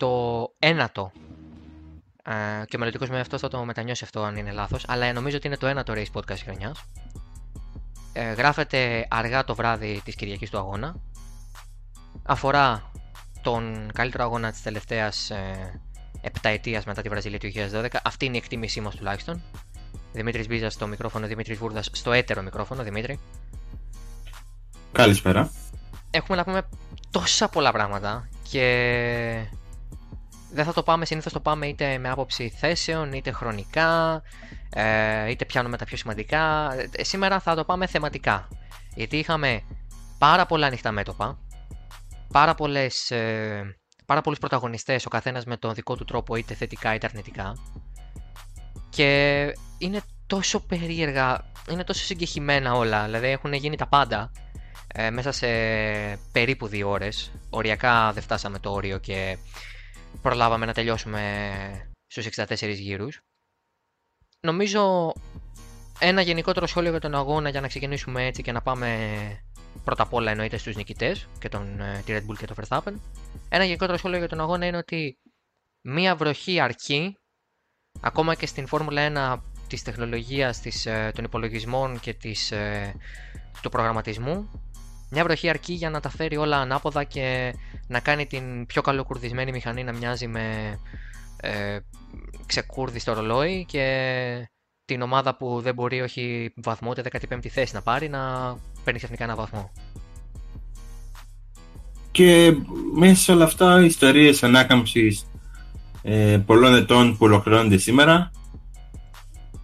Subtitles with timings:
[0.00, 1.12] στο ένατο
[2.24, 4.84] ε, και ο μελλοντικός με αυτό θα το μετανιώσει αυτό αν είναι λάθος.
[4.88, 6.74] Αλλά νομίζω ότι είναι το ένατο race podcast χρονιά.
[8.12, 10.96] Ε, γράφεται αργά το βράδυ της Κυριακής του αγώνα.
[12.22, 12.90] Αφορά
[13.42, 15.80] τον καλύτερο αγώνα της τελευταίας ε,
[16.20, 17.88] επταετίας μετά τη Βραζιλία του 2012.
[18.04, 19.42] Αυτή είναι η εκτίμησή μας τουλάχιστον.
[20.12, 22.82] Δημήτρης Μπίζας στο μικρόφωνο, Δημήτρης Βούρδας στο έτερο μικρόφωνο.
[22.82, 23.18] Δημήτρη.
[24.92, 25.50] Καλησπέρα.
[26.10, 26.68] Έχουμε να πούμε
[27.10, 29.46] τόσα πολλά πράγματα και
[30.52, 34.22] δεν θα το πάμε, συνήθως το πάμε είτε με άποψη θέσεων, είτε χρονικά,
[34.70, 36.74] ε, είτε πιάνουμε τα πιο σημαντικά.
[36.92, 38.48] Ε, σήμερα θα το πάμε θεματικά,
[38.94, 39.62] γιατί είχαμε
[40.18, 41.38] πάρα πολλά ανοιχτά μέτωπα,
[42.32, 46.94] πάρα, πολλές, ε, πάρα πολλούς πρωταγωνιστές, ο καθένας με τον δικό του τρόπο, είτε θετικά
[46.94, 47.56] είτε αρνητικά.
[48.88, 54.32] Και είναι τόσο περίεργα, είναι τόσο συγκεχημένα όλα, δηλαδή έχουν γίνει τα πάντα
[54.94, 55.46] ε, μέσα σε
[56.32, 57.30] περίπου δύο ώρες.
[57.50, 59.36] Οριακά δεν φτάσαμε το όριο και
[60.22, 63.20] προλάβαμε να τελειώσουμε στους 64 γύρους.
[64.40, 65.12] Νομίζω
[65.98, 68.98] ένα γενικότερο σχόλιο για τον αγώνα για να ξεκινήσουμε έτσι και να πάμε
[69.84, 72.94] πρώτα απ' όλα εννοείται στους νικητές και τον, ε, τη Red Bull και το Verstappen.
[73.48, 75.18] Ένα γενικότερο σχόλιο για τον αγώνα είναι ότι
[75.80, 77.16] μία βροχή αρκεί
[78.00, 82.94] ακόμα και στην Φόρμουλα 1 της τεχνολογίας, της, ε, των υπολογισμών και της, ε,
[83.62, 84.50] του προγραμματισμού
[85.10, 87.54] μια βροχή αρκεί για να τα φέρει όλα ανάποδα και
[87.86, 90.78] να κάνει την πιο καλοκουρδισμένη μηχανή να μοιάζει με
[91.40, 91.78] ε,
[92.46, 94.48] ξεκούρδι στο ρολόι και
[94.84, 98.54] την ομάδα που δεν μπορεί όχι βαθμό ούτε 15η θέση να πάρει να
[98.84, 99.72] παίρνει ξαφνικά ένα βαθμό.
[102.10, 102.56] Και
[102.94, 105.26] μέσα σε όλα αυτά οι ιστορίες ανάκαμψης
[106.02, 108.30] ε, πολλών ετών που ολοκληρώνονται σήμερα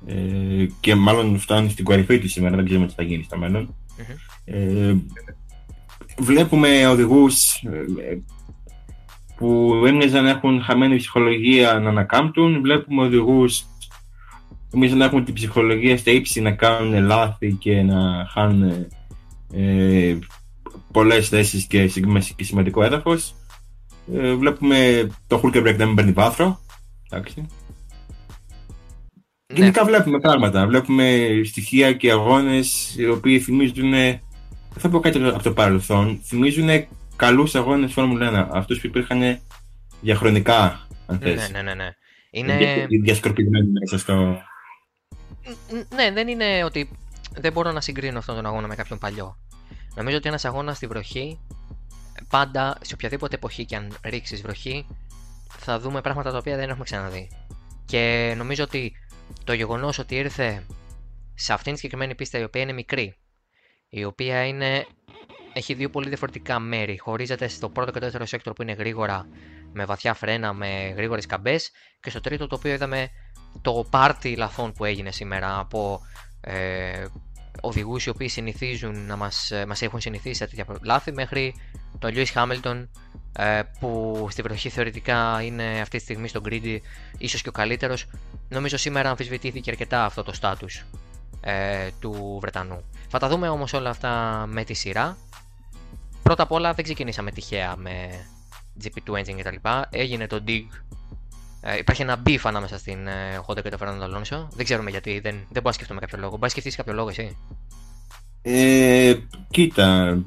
[0.07, 3.75] ε, και μάλλον φτάνουν στην κορυφή του σήμερα, δεν ξέρουμε τι θα γίνει στο μέλλον.
[4.45, 4.95] Ε,
[6.19, 8.19] βλέπουμε οδηγούς ε,
[9.37, 13.61] που έμοιαζαν να έχουν χαμένη ψυχολογία να ανακάμπτουν, βλέπουμε οδηγούς
[14.49, 18.87] που έμοιαζαν να έχουν την ψυχολογία στα ύψη να κάνουν λάθη και να χάνουν
[19.53, 20.19] ε,
[20.93, 21.87] πολλές θέσεις και,
[22.37, 23.35] και σημαντικό έδαφος.
[24.15, 26.61] Ε, βλέπουμε το Hulkenberg να μην παίρνει βάθρο.
[27.11, 27.41] Εντάξει.
[27.41, 27.47] Ναι.
[29.59, 30.67] Γενικά βλέπουμε πράγματα.
[30.67, 34.21] Βλέπουμε στοιχεία και αγώνες οι οποίοι θυμίζουν δεν
[34.79, 36.21] θα πω κάτι από το παρελθόν.
[36.25, 38.49] Θυμίζουν καλούς αγώνες Φόρμουλα 1.
[38.53, 39.41] Αυτούς που υπήρχαν
[40.01, 41.51] διαχρονικά, αν θες.
[41.51, 41.75] Ναι, ναι, ναι.
[41.75, 41.91] ναι.
[42.31, 42.87] Είναι...
[43.03, 44.43] Διασκορπισμένοι μέσα στο.
[45.95, 46.91] Ναι, δεν είναι ότι
[47.33, 49.37] δεν μπορώ να συγκρίνω αυτόν τον αγώνα με κάποιον παλιό.
[49.95, 51.39] Νομίζω ότι ένας αγώνας στη βροχή,
[52.29, 54.87] πάντα σε οποιαδήποτε εποχή και αν ρίξεις βροχή,
[55.49, 57.31] θα δούμε πράγματα τα οποία δεν έχουμε ξαναδεί.
[57.85, 58.93] Και νομίζω ότι
[59.45, 60.63] το γεγονός ότι ήρθε
[61.35, 63.17] σε αυτήν τη συγκεκριμένη πίστα η οποία είναι μικρή,
[63.99, 64.87] η οποία είναι,
[65.53, 66.99] έχει δύο πολύ διαφορετικά μέρη.
[66.99, 69.29] Χωρίζεται στο πρώτο και το δεύτερο sector που είναι γρήγορα,
[69.73, 71.71] με βαθιά φρένα, με γρήγορες καμπές,
[72.01, 73.09] και στο τρίτο το οποίο είδαμε
[73.63, 76.01] το πάρτι λαθών που έγινε σήμερα από
[76.41, 77.05] ε,
[77.61, 81.55] οδηγούς οι οποίοι συνηθίζουν να μας, ε, μας έχουν συνηθίσει σε τέτοια λάθη μέχρι
[81.99, 82.89] τον Lewis Hamilton
[83.33, 86.79] ε, που στη βροχή θεωρητικά είναι αυτή τη στιγμή στο grid
[87.19, 88.07] ίσως και ο καλύτερος
[88.49, 90.85] νομίζω σήμερα αμφισβητήθηκε αρκετά αυτό το στάτους
[91.41, 95.17] ε, του Βρετανού θα τα δούμε όμως όλα αυτά με τη σειρά.
[96.23, 98.27] Πρώτα απ' όλα δεν ξεκινήσαμε τυχαία με
[98.83, 99.69] GP2 engine κτλ.
[99.91, 100.67] Έγινε το dig.
[101.61, 104.47] Ε, υπάρχει ένα beef ανάμεσα στην ε, Honda και το Fernando Alonso.
[104.55, 106.31] Δεν ξέρουμε γιατί, δεν, δεν μπορώ να σκεφτούμε κάποιο λόγο.
[106.31, 107.37] Μπορείς να σκεφτείς κάποιο λόγο εσύ;
[108.43, 109.15] Ε,
[109.51, 110.19] κοίτα,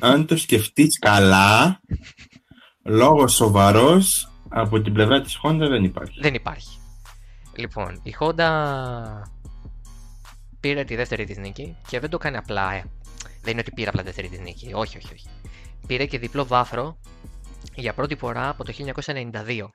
[0.00, 1.80] αν το σκεφτείς καλά,
[2.82, 6.20] λόγος σοβαρός από την πλευρά της Honda δεν υπάρχει.
[6.20, 6.78] Δεν υπάρχει.
[7.56, 8.48] Λοιπόν, η Honda
[10.66, 12.72] πήρε τη δεύτερη της νίκη και δεν το κάνει απλά.
[12.72, 12.84] Ε.
[13.42, 14.70] Δεν είναι ότι πήρε απλά δεύτερη της νίκη.
[14.74, 15.28] Όχι, όχι, όχι.
[15.86, 17.00] Πήρε και διπλό βάθρο
[17.74, 19.68] για πρώτη φορά από το 1992.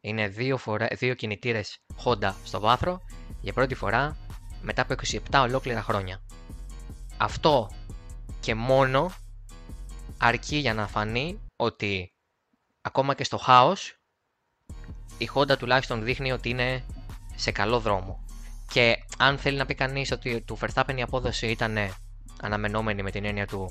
[0.00, 3.00] Είναι δύο, φορά, δύο κινητήρες Honda στο βάθρο
[3.40, 4.16] για πρώτη φορά
[4.62, 4.94] μετά από
[5.30, 6.22] 27 ολόκληρα χρόνια.
[7.16, 7.70] Αυτό
[8.40, 9.10] και μόνο
[10.18, 12.12] αρκεί για να φανεί ότι
[12.80, 13.98] ακόμα και στο χάος
[15.18, 16.84] η Honda τουλάχιστον δείχνει ότι είναι
[17.34, 18.24] σε καλό δρόμο.
[18.72, 21.76] Και αν θέλει να πει κανείς ότι του Verstappen η απόδοση ήταν
[22.40, 23.70] αναμενόμενη με την έννοια του,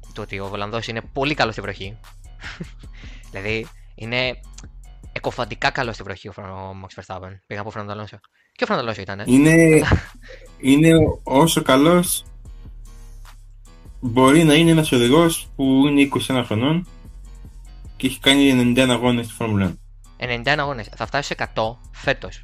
[0.00, 1.98] του ότι ο Βολανδός είναι πολύ καλός στη βροχή.
[3.30, 4.40] δηλαδή είναι
[5.12, 6.34] εκοφαντικά καλός στη βροχή ο,
[6.84, 7.38] Max Verstappen.
[7.46, 8.18] Πήγα από Φραντο Αλόνσο.
[8.52, 9.22] Και ο Φραντο ήταν.
[9.26, 9.82] Είναι,
[10.58, 10.90] είναι
[11.22, 12.24] όσο καλός
[14.00, 16.88] μπορεί να είναι ένας οδηγός που είναι 21 χρονών
[17.96, 19.74] και έχει κάνει 91 αγώνες στη Φόρμουλα
[20.18, 20.24] 1.
[20.24, 20.88] 91 αγώνες.
[20.96, 22.40] Θα φτάσει σε 100 φέτος.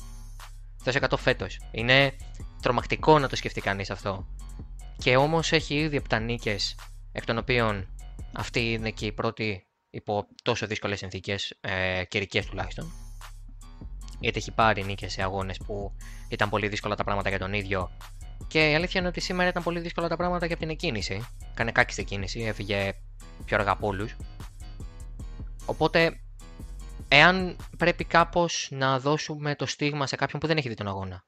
[0.83, 1.61] Θα 100 φέτος.
[1.71, 2.17] Είναι
[2.63, 4.27] τρομακτικό να το σκεφτεί κανείς αυτό.
[4.99, 6.77] Και όμως έχει ήδη 7 νίκες,
[7.13, 7.87] εκ των οποίων
[8.33, 12.93] αυτή είναι και η πρώτη υπό τόσο δύσκολες συνθήκες, ε, καιρικές τουλάχιστον.
[14.21, 15.93] Γιατί έχει πάρει νίκες σε αγώνες που
[16.29, 17.91] ήταν πολύ δύσκολα τα πράγματα για τον ίδιο.
[18.49, 21.27] Και η αλήθεια είναι ότι σήμερα ήταν πολύ δύσκολα τα πράγματα και από την εκκίνηση.
[21.55, 22.93] Κάνε κάκιστη κίνηση, έφυγε
[23.45, 24.17] πιο αργά από όλους.
[25.65, 26.21] Οπότε,
[27.15, 31.25] εάν πρέπει κάπως να δώσουμε το στίγμα σε κάποιον που δεν έχει δει τον αγώνα,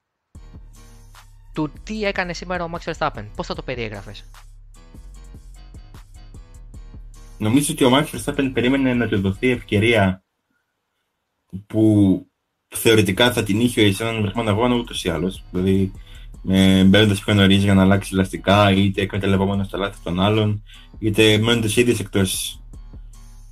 [1.53, 4.25] του τι έκανε σήμερα ο Max Verstappen, πώς θα το περιέγραφες;
[7.37, 10.23] Νομίζω ότι ο Max Verstappen περίμενε να του δοθεί ευκαιρία
[11.67, 12.25] που
[12.67, 15.43] θεωρητικά θα την είχε σε έναν βρεχμένο αγώνα ούτως ή άλλως.
[15.51, 15.91] Δηλαδή,
[16.85, 20.63] μπαίνοντας πιο νωρίς για να αλλάξει ελαστικά, είτε εκμεταλλευόμενος τα λάθη των άλλων,
[20.99, 22.61] είτε μένοντας ίδιε εκτός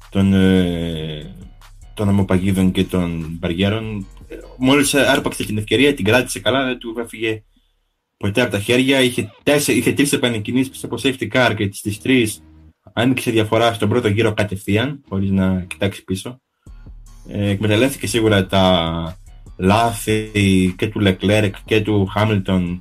[0.09, 1.35] των, ε,
[1.93, 4.05] των αμοπαγίδων και των μπαριέρων.
[4.57, 7.43] Μόλις άρπαξε την ευκαιρία, την κράτησε καλά, δεν του έφυγε
[8.17, 9.01] ποτέ από τα χέρια.
[9.01, 12.43] Είχε, τέσσερι, είχε τρεις επανεκκινήσεις από safety car και τι τρεις
[12.93, 16.39] άνοιξε διαφορά στον πρώτο γύρο κατευθείαν, χωρίς να κοιτάξει πίσω.
[17.27, 19.17] Ε, εκμεταλλεύτηκε σίγουρα τα
[19.57, 20.31] λάθη
[20.77, 22.79] και του Leclerc και του Hamilton.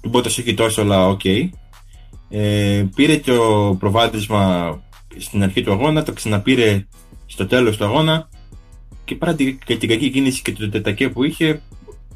[0.00, 1.20] Του Bottas έχει τόσο, αλλά οκ.
[1.24, 1.48] Okay.
[2.28, 4.74] Ε, πήρε το προβάδισμα
[5.16, 6.86] στην αρχή του αγώνα, το ξαναπήρε
[7.30, 8.28] στο τέλος του αγώνα
[9.04, 11.62] και παρά την, και την κακή κίνηση και το τετ-α-κε που είχε,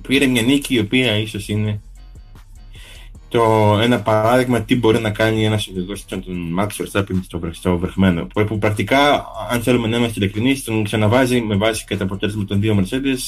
[0.08, 1.80] πήρε μια νίκη η οποία ίσως είναι
[3.28, 7.78] το ένα παράδειγμα τι μπορεί να κάνει ένας οδηγός σαν τον Max Verstappen στο, στο
[7.78, 8.26] βρεχμένο.
[8.26, 12.78] Που πρακτικά, αν θέλουμε να είμαστε ειλικρινείς, τον ξαναβάζει με βάση κατά αποτέλεσμα των δύο
[12.78, 13.18] Mercedes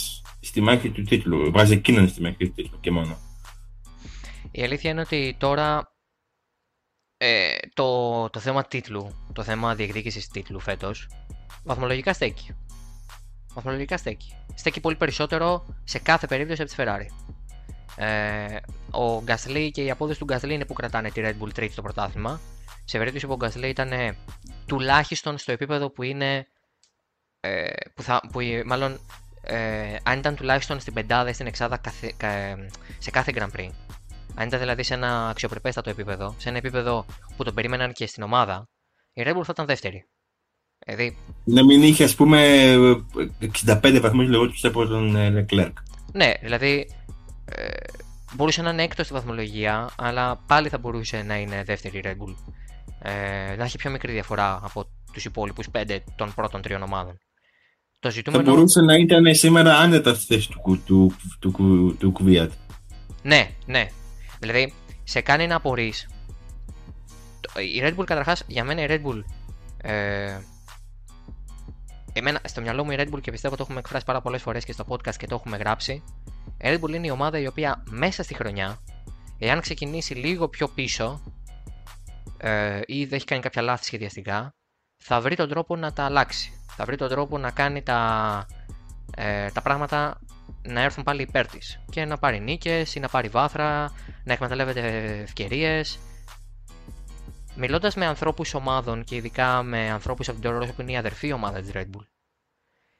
[0.41, 1.51] στη μάχη του τίτλου.
[1.51, 3.17] Βάζει εκείνον στη μάχη του τίτλου και μόνο.
[4.51, 5.93] Η αλήθεια είναι ότι τώρα
[7.17, 11.09] ε, το, το θέμα τίτλου, το θέμα διεκδίκησης τίτλου φέτος,
[11.65, 12.55] βαθμολογικά στέκει.
[13.55, 14.35] Βαθμολογικά στέκει.
[14.55, 17.07] Στέκει πολύ περισσότερο σε κάθε περίπτωση από τη Ferrari.
[17.97, 18.57] Ε,
[18.91, 21.83] ο Γκάσλι και η απόδοση του Γκάσλι είναι που κρατάνε τη Red Bull τρίτη στο
[21.83, 22.41] πρωτάθλημα.
[22.85, 24.17] Σε περίπτωση που ο Γκάσλι ήταν
[24.67, 26.47] τουλάχιστον στο επίπεδο που είναι.
[27.41, 29.01] Ε, που θα, που, μάλλον
[29.43, 32.13] ε, αν ήταν τουλάχιστον στην πεντάδα ή στην εξάδα καθε,
[32.99, 33.71] σε κάθε Grand Prix.
[34.35, 37.07] Αν ήταν δηλαδή σε ένα αξιοπρεπέστατο επίπεδο, σε ένα επίπεδο
[37.37, 38.69] που τον περίμεναν και στην ομάδα,
[39.13, 40.09] η Red Bull θα ήταν δεύτερη.
[40.87, 41.17] Δηλαδή...
[41.45, 42.75] Να μην είχε, ας πούμε,
[43.67, 45.73] 65 βαθμούς λιγότερου από τον Leclerc.
[46.13, 46.89] Ναι, δηλαδή
[47.45, 47.67] ε,
[48.35, 52.35] μπορούσε να είναι έκτος στη βαθμολογία, αλλά πάλι θα μπορούσε να είναι δεύτερη Red Bull.
[53.03, 57.19] Ε, να έχει πιο μικρή διαφορά από τους υπόλοιπους πέντε των πρώτων τριών ομάδων.
[57.99, 58.45] Το ζητούμενο...
[58.45, 62.53] Θα μπορούσε να ήταν σήμερα άνετα στη θέση του, του, του, του, του Κουβιάτ.
[63.23, 63.87] Ναι, ναι.
[64.41, 64.73] Δηλαδή,
[65.05, 65.93] σε κάνει να απορρεί.
[67.75, 69.23] Η Red Bull καταρχάς, για μένα η Red Bull.
[69.83, 70.39] Ε,
[72.19, 74.65] εμένα, στο μυαλό μου η Red Bull και πιστεύω το έχουμε εκφράσει πάρα πολλές φορές
[74.65, 76.03] και στο podcast και το έχουμε γράψει.
[76.59, 78.79] Η Red Bull είναι η ομάδα η οποία μέσα στη χρονιά,
[79.39, 81.21] εάν ξεκινήσει λίγο πιο πίσω
[82.39, 84.55] ε, ή δεν έχει κάνει κάποια λάθη σχεδιαστικά,
[85.05, 86.51] θα βρει τον τρόπο να τα αλλάξει.
[86.77, 88.47] Θα βρει τον τρόπο να κάνει τα,
[89.17, 90.21] ε, τα πράγματα
[90.63, 93.93] να έρθουν πάλι υπέρ της και να πάρει νίκες ή να πάρει βάθρα,
[94.25, 95.99] να εκμεταλλεύεται ευκαιρίες.
[97.59, 101.33] Μιλώντας με ανθρώπους ομάδων και ειδικά με ανθρώπους από την Toro που είναι η αδερφή
[101.33, 102.07] ομάδα της Red Bull,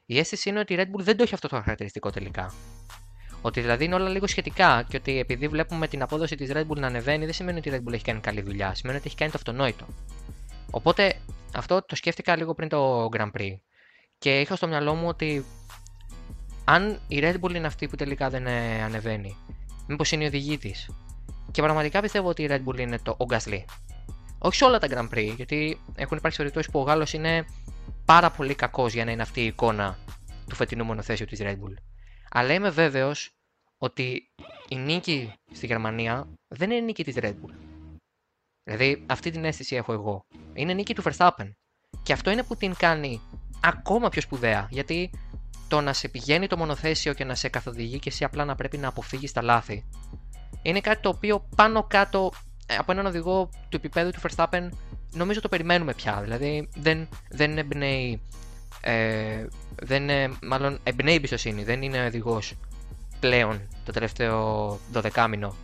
[0.07, 2.53] η αίσθηση είναι ότι η Red Bull δεν το έχει αυτό το χαρακτηριστικό τελικά.
[3.43, 6.77] Ότι δηλαδή είναι όλα λίγο σχετικά και ότι επειδή βλέπουμε την απόδοση της Red Bull
[6.77, 8.75] να ανεβαίνει, δεν σημαίνει ότι η Red Bull έχει κάνει καλή δουλειά.
[8.75, 9.87] Σημαίνει ότι έχει κάνει το αυτονόητο.
[10.71, 11.15] Οπότε
[11.55, 13.55] αυτό το σκέφτηκα λίγο πριν το Grand Prix.
[14.19, 15.45] Και είχα στο μυαλό μου ότι
[16.65, 19.37] αν η Red Bull είναι αυτή που τελικά δεν ε, ανεβαίνει,
[19.87, 20.91] μήπως είναι η οδηγή της.
[21.51, 23.65] Και πραγματικά πιστεύω ότι η Red Bull είναι το ο Gasly.
[24.47, 27.45] Όχι σε όλα τα Grand Prix, γιατί έχουν υπάρξει περιπτώσεις που ο Γάλλος είναι
[28.05, 29.99] πάρα πολύ κακός για να είναι αυτή η εικόνα
[30.49, 31.75] του φετινού μονοθέσιου της Red Bull.
[32.31, 33.31] Αλλά είμαι βέβαιος
[33.79, 34.31] ότι
[34.69, 37.55] η νίκη στη Γερμανία δεν είναι νίκη της Red Bull.
[38.63, 40.27] Δηλαδή αυτή την αίσθηση έχω εγώ.
[40.55, 41.53] Είναι νίκη του Verstappen.
[42.03, 43.21] Και αυτό είναι που την κάνει
[43.61, 44.69] ακόμα πιο σπουδαία.
[44.71, 45.11] Γιατί
[45.69, 48.79] το να σε πηγαίνει το μονοθέσιο και να σε καθοδηγεί και εσύ απλά να πρέπει
[48.79, 49.85] να αποφύγεις τα λάθη.
[50.63, 52.46] Είναι κάτι το οποίο πάνω κάτω ε,
[52.79, 54.69] από έναν οδηγό του επίπεδου του Verstappen
[55.13, 56.21] νομίζω το περιμένουμε πια.
[56.23, 58.21] Δηλαδή δεν, δεν εμπνέει.
[58.81, 59.47] Ε,
[59.83, 60.11] δεν,
[60.43, 61.65] μάλλον εμπνέει εμπιστοσύνη.
[61.65, 62.55] Δεν είναι οδηγός
[63.21, 65.55] πλέον το τελευταίο 12 μήνο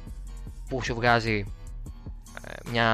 [0.68, 1.52] που σου βγάζει
[2.44, 2.88] ε, μια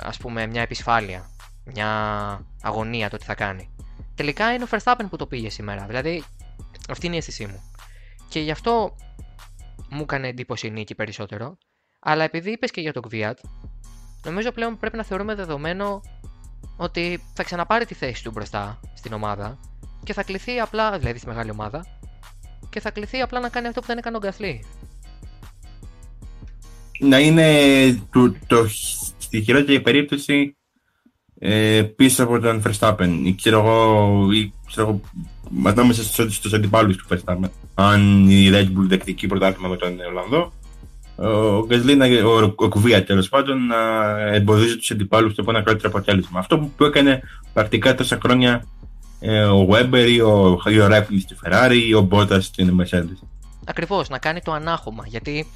[0.00, 1.30] ας πούμε μια επισφάλεια,
[1.64, 3.70] μια αγωνία το τι θα κάνει.
[4.14, 5.86] Τελικά είναι ο Verstappen που το πήγε σήμερα.
[5.86, 6.24] Δηλαδή,
[6.88, 7.62] αυτή είναι η αίσθησή μου.
[8.28, 8.96] Και γι' αυτό
[9.90, 11.58] μου έκανε εντύπωση η νίκη περισσότερο.
[11.98, 13.38] Αλλά επειδή είπες και για τον Κβιάτ,
[14.24, 16.00] νομίζω πλέον πρέπει να θεωρούμε δεδομένο
[16.76, 19.58] ότι θα ξαναπάρει τη θέση του μπροστά στην ομάδα
[20.04, 21.86] και θα κληθεί απλά, δηλαδή στη μεγάλη ομάδα,
[22.70, 24.64] και θα κληθεί απλά να κάνει αυτό που δεν έκανε ο Γκαθλή.
[27.00, 27.48] Να είναι
[28.12, 28.68] το, το,
[29.18, 30.56] στη χειρότερη περίπτωση
[31.38, 35.00] ε, πίσω από τον Verstappen ή ξέρω εγώ, ή, ξέρω εγώ
[35.64, 40.52] ανάμεσα στους, στους αντιπάλους του Verstappen αν η Red Bull δεκτική πρωτάθλημα με τον Ολλανδό
[41.16, 43.76] ο Γκασλή, ο, ο Κουβία τέλος πάντων, να
[44.18, 46.38] εμποδίζει τους αντιπάλους του από ένα καλύτερο αποτέλεσμα.
[46.38, 48.66] Αυτό που έκανε πρακτικά τόσα χρόνια
[49.20, 53.26] ε, ο Weber ή ο, ή ο στη Ferrari ή ο Μπότα στην Mercedes.
[53.64, 55.04] Ακριβώς, να κάνει το ανάχωμα.
[55.06, 55.46] Γιατί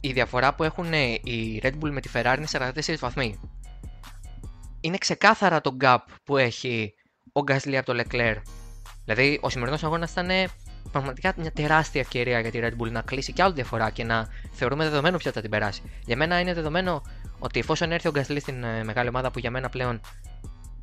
[0.00, 3.38] η διαφορά που έχουν η Red Bull με τη Ferrari είναι 44 βαθμοί
[4.80, 6.94] είναι ξεκάθαρα το gap που έχει
[7.32, 8.42] ο Γκάσλι από το Leclerc.
[9.04, 10.28] Δηλαδή, ο σημερινός αγώνας ήταν
[10.92, 14.28] πραγματικά μια τεράστια ευκαιρία για τη Red Bull να κλείσει και άλλη διαφορά και να
[14.52, 15.82] θεωρούμε δεδομένο ποια θα την περάσει.
[16.04, 17.02] Για μένα είναι δεδομένο
[17.38, 20.00] ότι εφόσον έρθει ο Γκάσλι στην ε, μεγάλη ομάδα που για μένα πλέον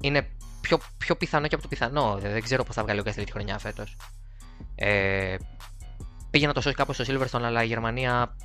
[0.01, 0.27] είναι
[0.61, 2.17] πιο, πιο πιθανό και από το πιθανό.
[2.21, 3.97] Δεν ξέρω πώς θα βγάλει ο Γκάσλι τη χρονιά φέτος.
[4.75, 5.35] Ε,
[6.29, 8.35] πήγε να το σώσει κάπως στο Silverstone, αλλά η Γερμανία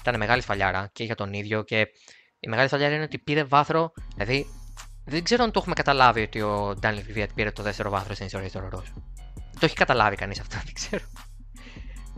[0.00, 1.62] ήταν μεγάλη σφαλιάρα και για τον ίδιο.
[1.62, 1.88] Και
[2.40, 4.46] η μεγάλη σφαλιάρα είναι ότι πήρε βάθρο, δηλαδή
[5.04, 8.26] δεν ξέρω αν το έχουμε καταλάβει ότι ο Ντάνιλ Βιβιάτ πήρε το δεύτερο βάθρο στην
[8.26, 8.82] ιστορία του Ρορό.
[9.60, 11.02] Το έχει καταλάβει κανείς αυτό, δεν ξέρω.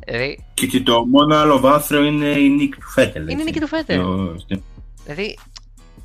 [0.05, 0.45] Δηλαδή...
[0.55, 3.29] Και, το μόνο άλλο βάθρο είναι η νίκη του Φέτελ.
[3.29, 4.03] Είναι η νίκη του Φέτελ.
[5.05, 5.39] Δηλαδή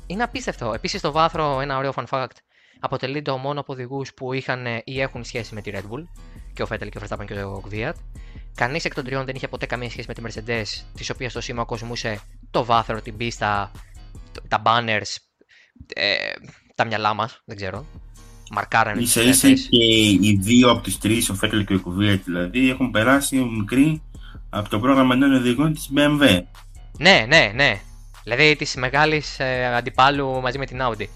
[0.06, 0.72] είναι απίστευτο.
[0.72, 2.36] Επίσης το βάθρο, ένα ωραίο fun fact,
[2.80, 6.04] αποτελεί το μόνο από οδηγούς που είχαν ή έχουν σχέση με τη Red Bull.
[6.54, 7.92] Και ο Φέτελ και ο Verstappen και ο Gviat.
[8.54, 11.40] Κανείς εκ των τριών δεν είχε ποτέ καμία σχέση με τη Mercedes, της οποίας στο
[11.40, 13.70] σήμα κοσμούσε το βάθρο, την πίστα,
[14.48, 15.16] τα banners,
[15.94, 16.16] ε,
[16.74, 17.86] τα μυαλά μας, δεν ξέρω.
[18.50, 19.84] Μαρκάρανε ίσα ίσα και
[20.20, 24.02] οι δύο από τις τρεις, ο Φέτελ και ο Κουβία δηλαδή, έχουν περάσει μικρή
[24.50, 26.40] από το πρόγραμμα νέων οδηγών της BMW.
[26.98, 27.80] Ναι, ναι, ναι.
[28.22, 31.06] Δηλαδή της μεγάλης ε, αντιπάλου μαζί με την Audi.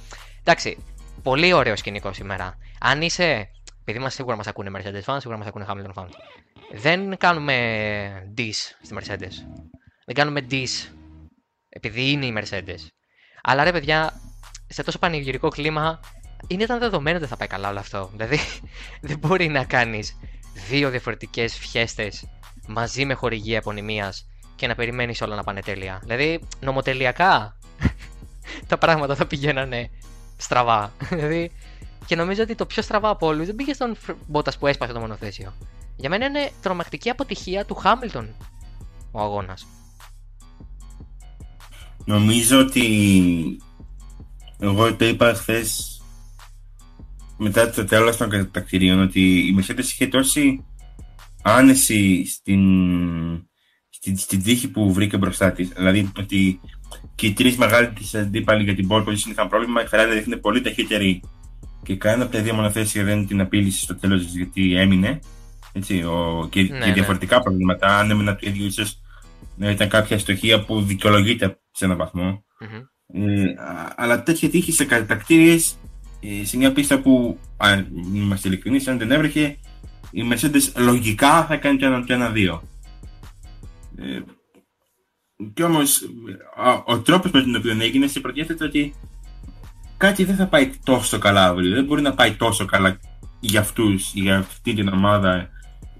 [0.40, 0.78] Εντάξει,
[1.22, 2.58] πολύ ωραίος σκηνικό σήμερα.
[2.80, 3.48] Αν είσαι.
[3.84, 6.10] Επειδή μα σίγουρα μας ακούνε Mercedes fans, σίγουρα μας ακούνε Hamilton fans.
[6.72, 7.54] Δεν κάνουμε
[8.36, 9.32] dis στη Mercedes.
[10.06, 10.92] Δεν κάνουμε dis
[11.68, 12.86] επειδή είναι η Mercedes.
[13.42, 14.20] Αλλά ρε παιδιά,
[14.68, 16.00] σε τόσο πανηγυρικό κλίμα,
[16.46, 18.10] είναι ήταν δεδομένο ότι θα πάει καλά όλο αυτό.
[18.12, 18.38] Δηλαδή,
[19.08, 20.16] δεν μπορεί να κάνεις
[20.68, 22.28] δύο διαφορετικές φιέστες
[22.66, 25.98] μαζί με χορηγία επωνυμίας και να περιμένεις όλα να πάνε τέλεια.
[26.02, 27.56] Δηλαδή, νομοτελειακά
[28.68, 29.90] τα πράγματα θα πηγαίνανε
[30.36, 30.92] στραβά.
[31.10, 31.50] Δηλαδή,
[32.06, 33.96] και νομίζω ότι το πιο στραβά από όλους δεν πήγε στον
[34.26, 35.52] Μπότας που έσπασε το μονοθέσιο.
[35.96, 38.34] Για μένα είναι τρομακτική αποτυχία του Χάμιλτον
[39.12, 39.66] ο αγώνας.
[42.04, 42.86] Νομίζω ότι
[44.58, 45.91] εγώ το είπα χθες
[47.42, 50.64] μετά το τέλος των κατακτηρίων ότι η Mercedes είχε τόση
[51.42, 52.60] άνεση στην,
[53.88, 55.68] στην, στην τύχη που βρήκε μπροστά της.
[55.68, 56.60] Δηλαδή ότι
[57.14, 59.82] και οι τρεις μεγάλοι της αντίπαλοι για την pole position είχαν πρόβλημα.
[59.82, 61.20] Η Ferrari είναι πολύ ταχύτερη
[61.82, 65.18] και κανένα από τα δύο μονοθέσια δεν την απείλησε στο τέλος γιατί έμεινε.
[65.72, 66.92] Έτσι, ο, και, ναι, και ναι.
[66.92, 67.42] διαφορετικά ναι.
[67.42, 67.98] προβλήματα.
[67.98, 69.00] Αν έμενα το ίδιο, ίσως
[69.56, 72.44] να ήταν κάποια στοχεία που δικαιολογείται σε έναν βαθμό.
[72.60, 72.82] Mm-hmm.
[73.14, 73.44] Ε,
[73.96, 75.91] αλλά τέτοια τύχη σε κατακτήριες ε,
[76.42, 79.58] σε μια πίστα που, αν είμαστε ειλικρινείς, αν δεν έβρεχε,
[80.10, 82.62] η Mercedes λογικά θα κάνει το ένα-δύο.
[83.96, 84.20] Ε,
[85.54, 86.02] κι όμως,
[86.84, 88.94] ο τρόπος με τον οποίο έγινε σε προτίθεται ότι
[89.96, 91.74] κάτι δεν θα πάει τόσο καλά αύριο.
[91.74, 92.98] Δεν μπορεί να πάει τόσο καλά
[93.40, 95.48] για αυτούς, για αυτή την ομάδα,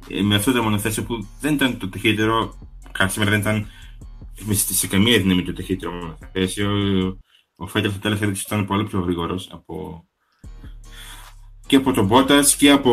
[0.08, 2.58] ε, με αυτό το μονοθέσιο που δεν ήταν το ταχύτερο.
[2.92, 3.66] Κάτι σήμερα δεν ήταν
[4.54, 6.70] σε καμία δύναμη το ταχύτερο μονοθέσιο.
[7.56, 10.06] Ο Φέτελ στο τέλος έδειξε ήταν πολύ πιο γρήγορος από
[11.66, 12.92] και από τον Bottas και από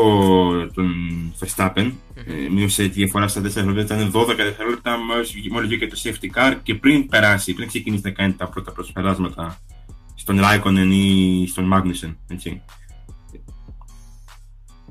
[0.73, 0.93] τον
[1.39, 1.73] Verstappen.
[1.75, 1.93] Mm-hmm.
[2.25, 6.55] Ε, μείωσε τη διαφορά στα 4 δευτερόλεπτα, ήταν 12 δευτερόλεπτα μόλις βγήκε το safety car
[6.63, 9.59] και πριν περάσει, πριν ξεκινήσει να κάνει τα πρώτα προσπεράσματα
[10.15, 12.15] στον Raikkonen ή στον Magnussen.
[12.27, 12.61] Έτσι.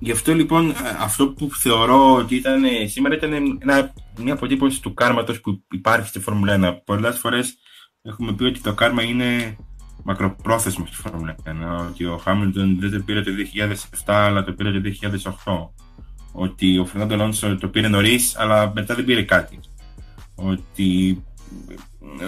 [0.00, 5.40] Γι' αυτό λοιπόν αυτό που θεωρώ ότι ήταν σήμερα ήταν ένα, μια αποτύπωση του κάρματος
[5.40, 6.84] που υπάρχει στη Φόρμουλα 1.
[6.84, 7.58] Πολλές φορές
[8.02, 9.56] έχουμε πει ότι το κάρμα είναι
[10.08, 11.50] μακροπρόθεσμος στη Φόρμουλα 1.
[11.88, 13.30] Ότι ο Χάμιλτον δεν το πήρε το
[14.04, 14.80] 2007 αλλά το πήρε το
[15.44, 15.68] 2008.
[16.32, 19.60] Ότι ο Φερνάντο Αλόνσο το πήρε νωρίς, αλλά μετά δεν πήρε κάτι.
[20.34, 21.22] Ότι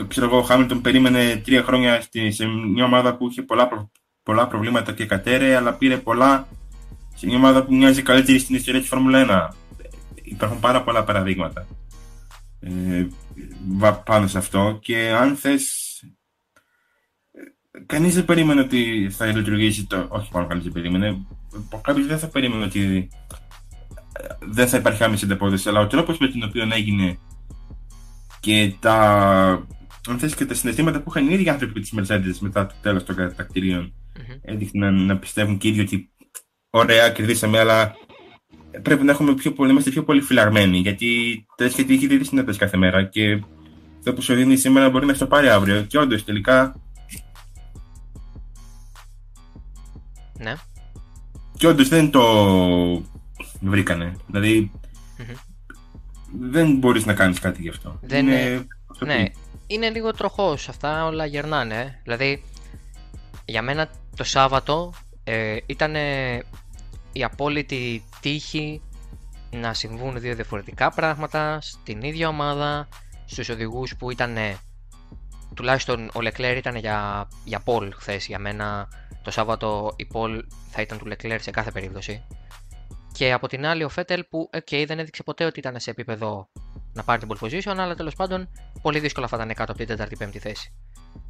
[0.09, 3.91] ξέρω εγώ, ο Χάμιλτον περίμενε τρία χρόνια σε μια ομάδα που είχε πολλά,
[4.23, 6.49] πολλά προβλήματα και κατέρε, αλλά πήρε πολλά
[7.15, 9.55] σε μια ομάδα που μοιάζει καλύτερη στην ιστορία της Φόρμουλα 1.
[10.23, 11.67] Υπάρχουν πάρα πολλά παραδείγματα
[12.61, 13.07] ε,
[14.05, 15.90] πάνω σε αυτό και αν θες
[17.87, 20.07] κανείς δεν περίμενε ότι θα λειτουργήσει το...
[20.09, 21.19] Όχι μόνο κανείς δεν περίμενε.
[21.81, 23.09] Κάποιος δεν θα περίμενε ότι
[24.13, 27.19] ε, δεν θα υπάρχει άμεση ανταπόδοση, αλλά ο τρόπος με τον οποίο έγινε
[28.41, 28.97] και τα,
[30.09, 33.05] αν θες, και τα συναισθήματα που είχαν οι ίδιοι άνθρωποι της Mercedes μετά το τέλος
[33.05, 34.39] των κατακτηρίων mm-hmm.
[34.43, 36.11] έδειχναν να πιστεύουν και οι ίδιοι ότι
[36.71, 37.95] ωραία κερδίσαμε, αλλά
[38.83, 41.07] πρέπει να έχουμε πιο πολύ, είμαστε πιο πολύ φυλαγμένοι, γιατί
[41.57, 43.43] τέτοια τύχη δεν συνέβη κάθε μέρα και
[43.99, 45.83] αυτό που σου δίνει σήμερα μπορεί να στο πάρει αύριο.
[45.83, 46.81] Και όντως τελικά
[50.41, 50.55] Ναι.
[51.57, 52.23] Και όντως δεν το
[53.61, 54.17] βρήκανε.
[54.27, 54.71] Δηλαδή
[56.41, 57.99] δεν μπορείς να κάνεις κάτι γι' αυτό.
[58.03, 58.67] Δεν είναι...
[58.99, 59.25] Ναι,
[59.67, 60.69] είναι λίγο τροχός.
[60.69, 62.01] Αυτά όλα γερνάνε.
[62.03, 62.45] Δηλαδή,
[63.45, 64.93] για μένα το Σάββατο
[65.25, 65.95] ε, ήταν
[67.13, 68.81] η απόλυτη τύχη
[69.51, 72.89] να συμβούν δύο διαφορετικά πράγματα στην ίδια ομάδα,
[73.25, 74.37] στους οδηγούς που ήταν
[75.55, 78.89] τουλάχιστον ο Λεκλέρ ήταν για, για Πολ χθες για μένα
[79.23, 82.27] το Σάββατο η Πολ θα ήταν του Λεκλέρ σε κάθε περίπτωση.
[83.13, 86.49] Και από την άλλη ο Φέτελ που okay, δεν έδειξε ποτέ ότι ήταν σε επίπεδο
[86.93, 88.49] να πάρει την pole position, αλλά τέλος πάντων
[88.83, 90.75] πολύ δύσκολα θα ήταν κάτω από την 4η-5η θέση.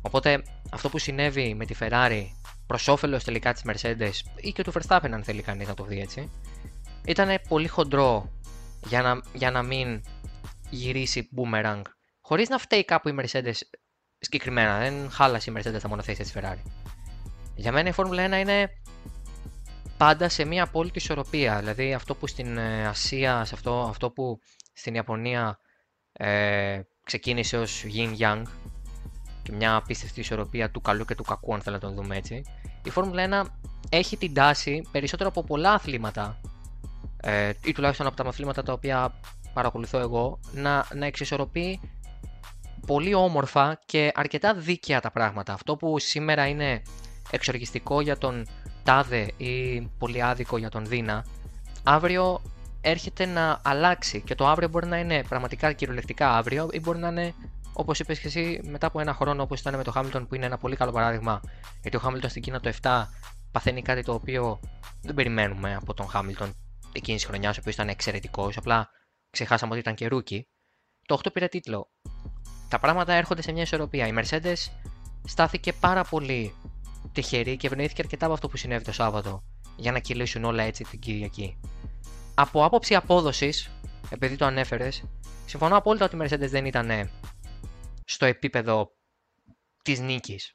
[0.00, 2.24] Οπότε αυτό που συνέβη με τη Ferrari
[2.66, 6.00] προς όφελος τελικά της Mercedes ή και του Verstappen, αν θέλει κανείς να το δει
[6.00, 6.30] έτσι,
[7.04, 8.30] ήταν πολύ χοντρό
[8.86, 10.02] για να, για να μην
[10.70, 11.82] γυρίσει boomerang.
[12.20, 13.54] Χωρίς να φταίει κάπου η Mercedes
[14.18, 14.78] συγκεκριμένα.
[14.78, 16.62] Δεν χάλασε η Mercedes τα μονοθέσια της Ferrari.
[17.60, 18.70] Για μένα η Φόρμουλα 1 είναι
[19.96, 21.58] πάντα σε μια απόλυτη ισορροπία.
[21.58, 24.38] Δηλαδή αυτό που στην ε, Ασία, σε αυτό, αυτό που
[24.72, 25.58] στην Ιαπωνία
[26.12, 28.42] ε, ξεκίνησε ως Yin Yang
[29.42, 32.42] και μια απίστευτη ισορροπία του καλού και του κακού αν θέλετε να το δούμε έτσι.
[32.84, 33.48] Η Φόρμουλα 1
[33.88, 36.40] έχει την τάση περισσότερο από πολλά αθλήματα
[37.20, 39.14] ε, ή τουλάχιστον από τα αθλήματα τα οποία
[39.52, 41.80] παρακολουθώ εγώ να, να εξισορροπεί
[42.86, 45.52] πολύ όμορφα και αρκετά δίκαια τα πράγματα.
[45.52, 46.82] Αυτό που σήμερα είναι
[47.30, 48.46] εξοργιστικό για τον
[48.82, 51.26] Τάδε ή πολύ άδικο για τον Δίνα,
[51.82, 52.40] αύριο
[52.80, 57.08] έρχεται να αλλάξει και το αύριο μπορεί να είναι πραγματικά κυριολεκτικά αύριο ή μπορεί να
[57.08, 57.34] είναι
[57.72, 60.46] όπως είπες και εσύ μετά από ένα χρόνο όπως ήταν με το Χάμιλτον που είναι
[60.46, 61.40] ένα πολύ καλό παράδειγμα
[61.82, 63.04] γιατί ο Χάμιλτον στην Κίνα το 7
[63.52, 64.60] παθαίνει κάτι το οποίο
[65.02, 66.54] δεν περιμένουμε από τον Χάμιλτον
[66.92, 68.56] εκείνης της χρονιάς, ο οποίος ήταν εξαιρετικός.
[68.56, 68.88] Απλά
[69.30, 70.48] ξεχάσαμε ότι ήταν και rookie.
[71.06, 71.90] Το 8 πήρε τίτλο
[72.70, 74.06] τα πράγματα έρχονται σε μια ισορροπία.
[74.06, 74.56] Η Mercedes
[75.24, 76.54] στάθηκε πάρα πολύ
[77.12, 79.44] τυχερή και ευνοήθηκε αρκετά από αυτό που συνέβη το Σάββατο
[79.76, 81.60] για να κυλήσουν όλα έτσι την Κυριακή.
[82.34, 83.70] Από άποψη απόδοσης,
[84.10, 85.04] επειδή το ανέφερες,
[85.46, 87.10] συμφωνώ απόλυτα ότι η Mercedes δεν ήταν
[88.04, 88.92] στο επίπεδο
[89.82, 90.54] της νίκης.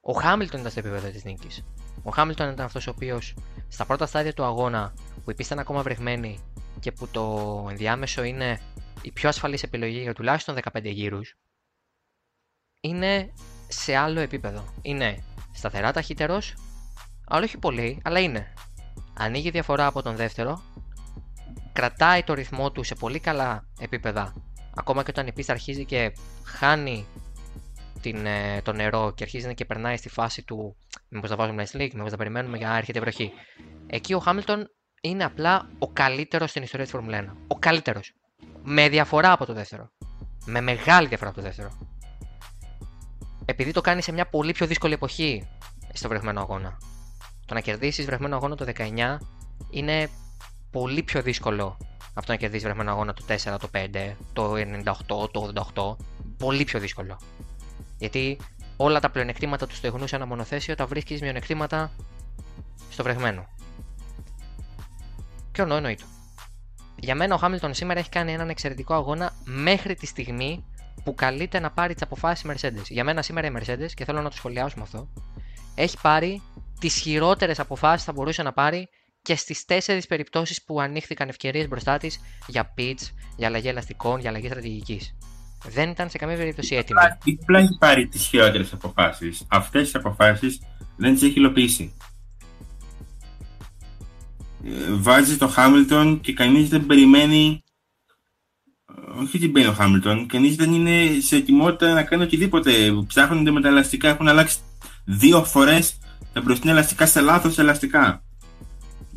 [0.00, 1.64] Ο Χάμιλτον ήταν στο επίπεδο της νίκης.
[2.02, 3.34] Ο Χάμιλτον ήταν αυτός ο οποίος
[3.68, 6.38] στα πρώτα στάδια του αγώνα που υπήρχαν ακόμα βρεγμένοι
[6.80, 8.60] και που το ενδιάμεσο είναι
[9.02, 11.36] η πιο ασφαλής επιλογή για τουλάχιστον 15 γύρους
[12.80, 13.32] είναι
[13.72, 14.64] σε άλλο επίπεδο.
[14.82, 16.54] Είναι σταθερά ταχύτερος,
[17.28, 18.52] αλλά όχι πολύ, αλλά είναι.
[19.14, 20.62] Ανοίγει διαφορά από τον δεύτερο,
[21.72, 24.34] κρατάει το ρυθμό του σε πολύ καλά επίπεδα,
[24.74, 26.12] ακόμα και όταν η πίστα αρχίζει και
[26.44, 27.06] χάνει
[28.00, 30.76] την, ε, το νερό και αρχίζει να και περνάει στη φάση του
[31.08, 33.32] μήπως θα βάζουμε ένα slick, μήπως θα περιμένουμε για να έρχεται η βροχή.
[33.86, 37.36] Εκεί ο Χάμιλτον είναι απλά ο καλύτερος στην ιστορία της Φόρμουλα 1.
[37.46, 38.12] Ο καλύτερος.
[38.62, 39.90] Με διαφορά από το δεύτερο.
[40.44, 41.91] Με μεγάλη διαφορά από το δεύτερο
[43.44, 45.48] επειδή το κάνει σε μια πολύ πιο δύσκολη εποχή
[45.92, 46.78] στο βρεγμένο αγώνα.
[47.46, 49.18] Το να κερδίσεις βρεγμένο αγώνα το 19
[49.70, 50.08] είναι
[50.70, 51.76] πολύ πιο δύσκολο
[52.14, 56.04] από το να κερδίσεις βρεγμένο αγώνα το 4, το 5, το 98, το 88.
[56.38, 57.20] Πολύ πιο δύσκολο.
[57.98, 58.38] Γιατί
[58.76, 61.90] όλα τα πλεονεκτήματα τους στεγνού σε ένα μονοθέσιο τα βρίσκεις μειονεκτήματα
[62.90, 63.46] στο βρεγμένο.
[65.52, 66.04] Και ονό εννοείται.
[66.96, 70.64] Για μένα ο Χάμιλτον σήμερα έχει κάνει έναν εξαιρετικό αγώνα μέχρι τη στιγμή
[71.04, 72.84] που καλείται να πάρει τις αποφάσεις Mercedes.
[72.88, 75.08] Για μένα σήμερα η Mercedes, και θέλω να το σχολιάσουμε αυτό,
[75.74, 76.42] έχει πάρει
[76.80, 78.88] τις χειρότερες αποφάσεις θα μπορούσε να πάρει
[79.22, 84.30] και στις τέσσερις περιπτώσεις που ανοίχθηκαν ευκαιρίες μπροστά της για pitch, για αλλαγή ελαστικών, για
[84.30, 85.16] αλλαγή στρατηγικής.
[85.64, 87.00] Δεν ήταν σε καμία περίπτωση έτοιμη.
[87.42, 89.46] Απλά έχει πάρει τις χειρότερες αποφάσεις.
[89.48, 90.60] Αυτές τις αποφάσεις
[90.96, 91.94] δεν τις έχει υλοποιήσει.
[94.64, 97.62] ε, βάζει το Χάμιλτον και κανείς δεν περιμένει
[99.20, 102.72] όχι την μπαίνει ο Χάμιλτον, κανείς δεν είναι σε ετοιμότητα να κάνει οτιδήποτε.
[103.06, 104.56] Ψάχνονται με τα ελαστικά, έχουν αλλάξει
[105.04, 105.98] δύο φορές
[106.32, 108.22] τα μπροστινά ελαστικά σε λάθος ελαστικά.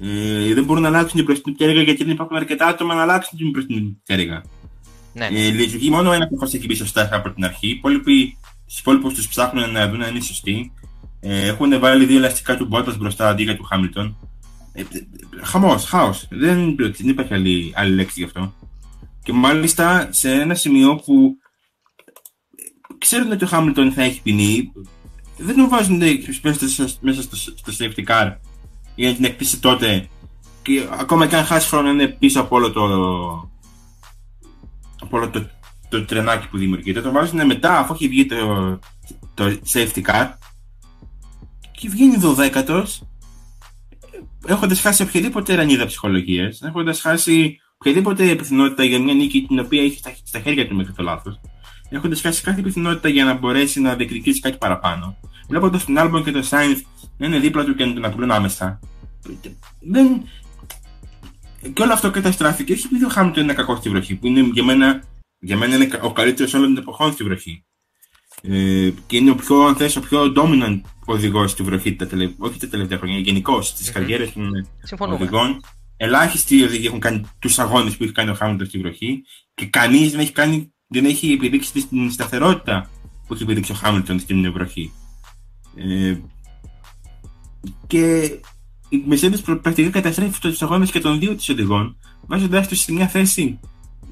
[0.02, 3.38] Ε, δεν μπορούν να αλλάξουν την μπροστινή πτέρυγα γιατί δεν υπάρχουν αρκετά άτομα να αλλάξουν
[3.38, 4.44] την μπροστινή πτέρυγα.
[5.14, 5.26] Ναι.
[5.26, 7.68] Ε, λειτουργεί μόνο ένα που έχει μπει σωστά από την αρχή.
[7.68, 10.72] Οι υπόλοιποι, στους υπόλοιπους τους ψάχνουν να δουν αν είναι σωστοί.
[11.20, 14.18] Ε, έχουν βάλει δύο ελαστικά του Μπότα μπροστά αντί για του Χάμιλτον.
[14.74, 14.84] Ε,
[15.42, 16.28] χαμός, χάος.
[16.30, 18.54] Δεν, δεν υπάρχει άλλη, άλλη λέξη γι' αυτό.
[19.26, 21.38] Και μάλιστα σε ένα σημείο που
[22.98, 24.72] ξέρουν ότι ο Χάμιλτον θα έχει ποινή,
[25.38, 26.02] δεν τον βάζουν
[27.00, 28.36] μέσα στο, στο safety car
[28.96, 30.08] για να την εκτίσει τότε
[30.62, 32.84] και ακόμα και αν χάσει χρόνο είναι πίσω από όλο το,
[35.02, 35.50] από όλο το,
[35.90, 37.02] το τρενάκι που δημιουργείται.
[37.02, 38.80] Το βάζουν μετά αφού έχει βγει το,
[39.34, 40.32] το safety car
[41.72, 42.86] και βγαίνει 12
[44.46, 50.00] έχοντας χάσει οποιαδήποτε ρανίδα ψυχολογίας, έχοντας χάσει οποιαδήποτε πιθανότητα για μια νίκη την οποία έχει
[50.24, 51.40] στα, χέρια του μέχρι το λάθος,
[51.90, 55.18] έχοντας χάσει κάθε πιθανότητα για να μπορέσει να διεκδικήσει κάτι παραπάνω,
[55.50, 56.82] βλέποντας τον Άλμπον και τον Σάινθ
[57.18, 58.80] να είναι δίπλα του και να τον απειλούν άμεσα.
[59.80, 60.24] Δεν...
[61.74, 64.64] Και όλο αυτό καταστράφηκε όχι επειδή ο Χάμιλτον είναι κακός στη βροχή, που είναι για
[64.64, 65.04] μένα,
[65.40, 67.66] για μένα είναι ο καλύτερος όλων των εποχών στη βροχή.
[68.42, 72.32] Ε, και είναι ο πιο, αν θες, ο πιο dominant οδηγός στη βροχή, τα τελε...
[72.38, 73.94] όχι τα τελευταία χρόνια, γενικώς στι mm-hmm.
[73.94, 74.68] καριέρες των
[75.00, 75.62] οδηγών
[75.98, 80.12] ελάχιστοι οδηγοί έχουν κάνει τους αγώνες που έχει κάνει ο Χάμιλτον στη βροχή και κανείς
[80.12, 82.90] δεν έχει, κάνει, δεν έχει επιδείξει την σταθερότητα
[83.28, 84.92] που έχει επιδείξει ο Χάμιλτον στην βροχή.
[85.76, 86.18] Ε,
[87.88, 88.22] και
[88.90, 93.08] η Mercedes πρακτικά καταστρέφει τους αγώνες και των δύο της οδηγών, βάζοντάς τους σε μια
[93.08, 93.60] θέση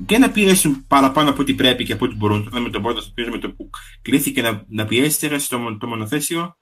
[0.05, 2.43] και να πιέσουν παραπάνω από ό,τι πρέπει και από ό,τι μπορούν.
[2.43, 3.69] Τότε με τον Πόρτα, με το που
[4.01, 6.57] κλείθηκε να, να πιέσει, έχασε το, το μονοθέσιο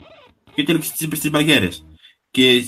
[0.53, 1.69] και τέλειξε τι μπαγκέρε.
[2.31, 2.63] Και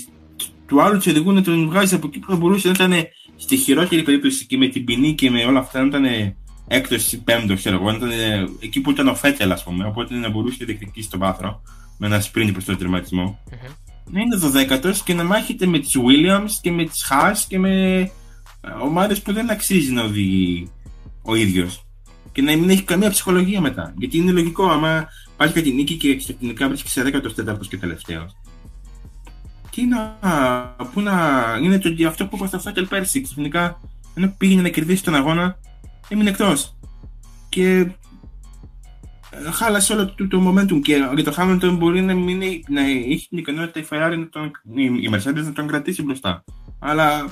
[0.66, 3.56] του άλλου του οδηγού να τον βγάζει από εκεί που θα μπορούσε να ήταν στη
[3.56, 6.34] χειρότερη περίπτωση και με την ποινή και με όλα αυτά να ήταν
[6.68, 8.10] έκτος ή πέμπτος, ξέρω εγώ, ήταν
[8.60, 9.86] εκεί που ήταν ο Φέτελ, ας πούμε.
[9.86, 11.62] Οπότε να μπορούσε να διεκδικήσει τον πάθρο
[11.98, 13.38] με ένα sprint προς τον τερματισμό.
[13.50, 13.74] Mm-hmm.
[14.10, 18.00] Να είναι δωδέκατος και να μάχεται με τις Williams και με τις Haas και με
[18.00, 20.70] ε, ομάδες που δεν αξίζει να οδηγεί
[21.22, 21.84] ο ίδιος.
[22.32, 23.94] Και να μην έχει καμία ψυχολογία μετά.
[23.98, 28.36] Γιατί είναι λογικό, άμα πάει κάτι νίκη και ξαφνικά βρίσκει 14ο και τελευταίος
[29.74, 30.18] τι να,
[30.92, 31.14] πού να,
[31.62, 33.20] είναι το, αυτό που είπα στο Φέτελ πέρσι.
[33.20, 33.80] Ξαφνικά,
[34.14, 35.58] ενώ πήγαινε να κερδίσει τον αγώνα,
[36.08, 36.76] έμεινε εκτός.
[37.48, 37.78] Και
[39.30, 43.26] ε, χάλασε όλο το, το momentum και για το Hamilton μπορεί να, μην, να έχει
[43.28, 46.44] την ικανότητα η Ferrari να τον, η Mercedes να τον κρατήσει μπροστά.
[46.78, 47.24] Αλλά ε,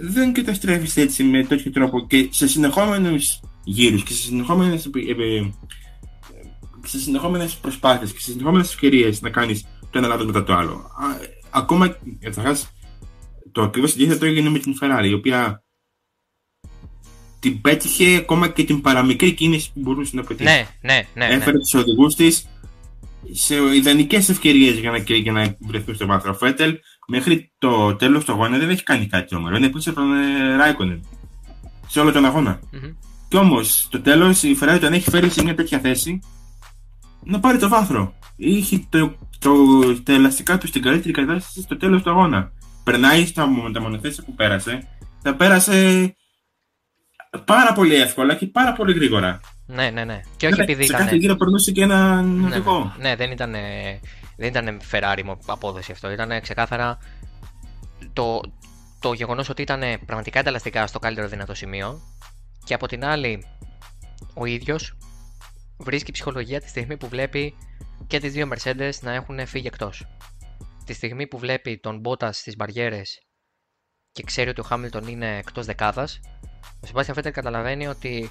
[0.00, 5.50] δεν καταστρέφεις έτσι με τέτοιο τρόπο και σε συνεχόμενους γύρους και σε συνεχόμενες ε,
[6.86, 10.90] σε συνεχόμενες προσπάθειες και σε συνεχόμενες ευκαιρίες να κάνεις το ένα λάθος μετά το άλλο.
[11.50, 12.72] Ακόμα καταρχάς,
[13.52, 15.64] το ακριβώς αντίθετο έγινε με την Ferrari, η οποία
[17.40, 20.50] την πέτυχε ακόμα και την παραμικρή κίνηση που μπορούσε να πετύχει.
[20.50, 21.26] Ναι, ναι, ναι.
[21.26, 21.34] ναι.
[21.34, 22.48] Έφερε τους οδηγούς της
[23.32, 26.34] σε ιδανικές ευκαιρίες για να, για να βρεθούν στο βάθρο.
[26.34, 29.48] Φέτελ μέχρι το τέλος του αγώνα δεν έχει κάνει κάτι όμω.
[29.56, 30.10] Είναι πίσω από τον
[30.56, 31.06] Ράικονεν
[31.88, 32.60] σε όλο τον αγώνα.
[32.60, 32.94] Mm-hmm.
[33.28, 36.20] Και όμως στο τέλος η Ferrari τον έχει φέρει σε μια τέτοια θέση
[37.24, 38.14] να πάρει το βάθρο.
[38.42, 39.52] Είχε το το,
[40.02, 42.52] τα ελαστικά του στην καλύτερη κατάσταση στο τέλος του αγώνα.
[42.84, 44.88] Περνάει στα τα μονοθέσια που πέρασε,
[45.22, 46.14] τα πέρασε
[47.44, 49.40] πάρα πολύ εύκολα και πάρα πολύ γρήγορα.
[49.66, 50.20] Ναι, ναι, ναι.
[50.36, 52.94] Και όχι ναι, επειδή σε κάθε γύρο περνούσε και ένα ναι, οδηγό.
[52.98, 53.52] Ναι, ναι, δεν ήταν,
[54.36, 56.10] δεν ήταν Ferrari απόδοση αυτό.
[56.10, 56.98] Ήταν ξεκάθαρα
[58.12, 58.40] το,
[59.00, 62.00] το γεγονός ότι ήταν πραγματικά τα στο καλύτερο δυνατό σημείο
[62.64, 63.44] και από την άλλη
[64.34, 64.96] ο ίδιος
[65.78, 67.54] βρίσκει ψυχολογία τη στιγμή που βλέπει
[68.06, 70.06] και τις δύο Mercedes να έχουν φύγει εκτός.
[70.84, 73.18] Τη στιγμή που βλέπει τον Bottas στις μπαριέρες
[74.12, 76.20] και ξέρει ότι ο Hamilton είναι εκτός δεκάδας,
[76.62, 78.30] ο Sebastian Vettel καταλαβαίνει ότι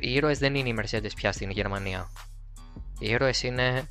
[0.00, 2.10] οι ήρωες δεν είναι οι Mercedes πια στην Γερμανία.
[2.98, 3.88] Οι ήρωες είναι...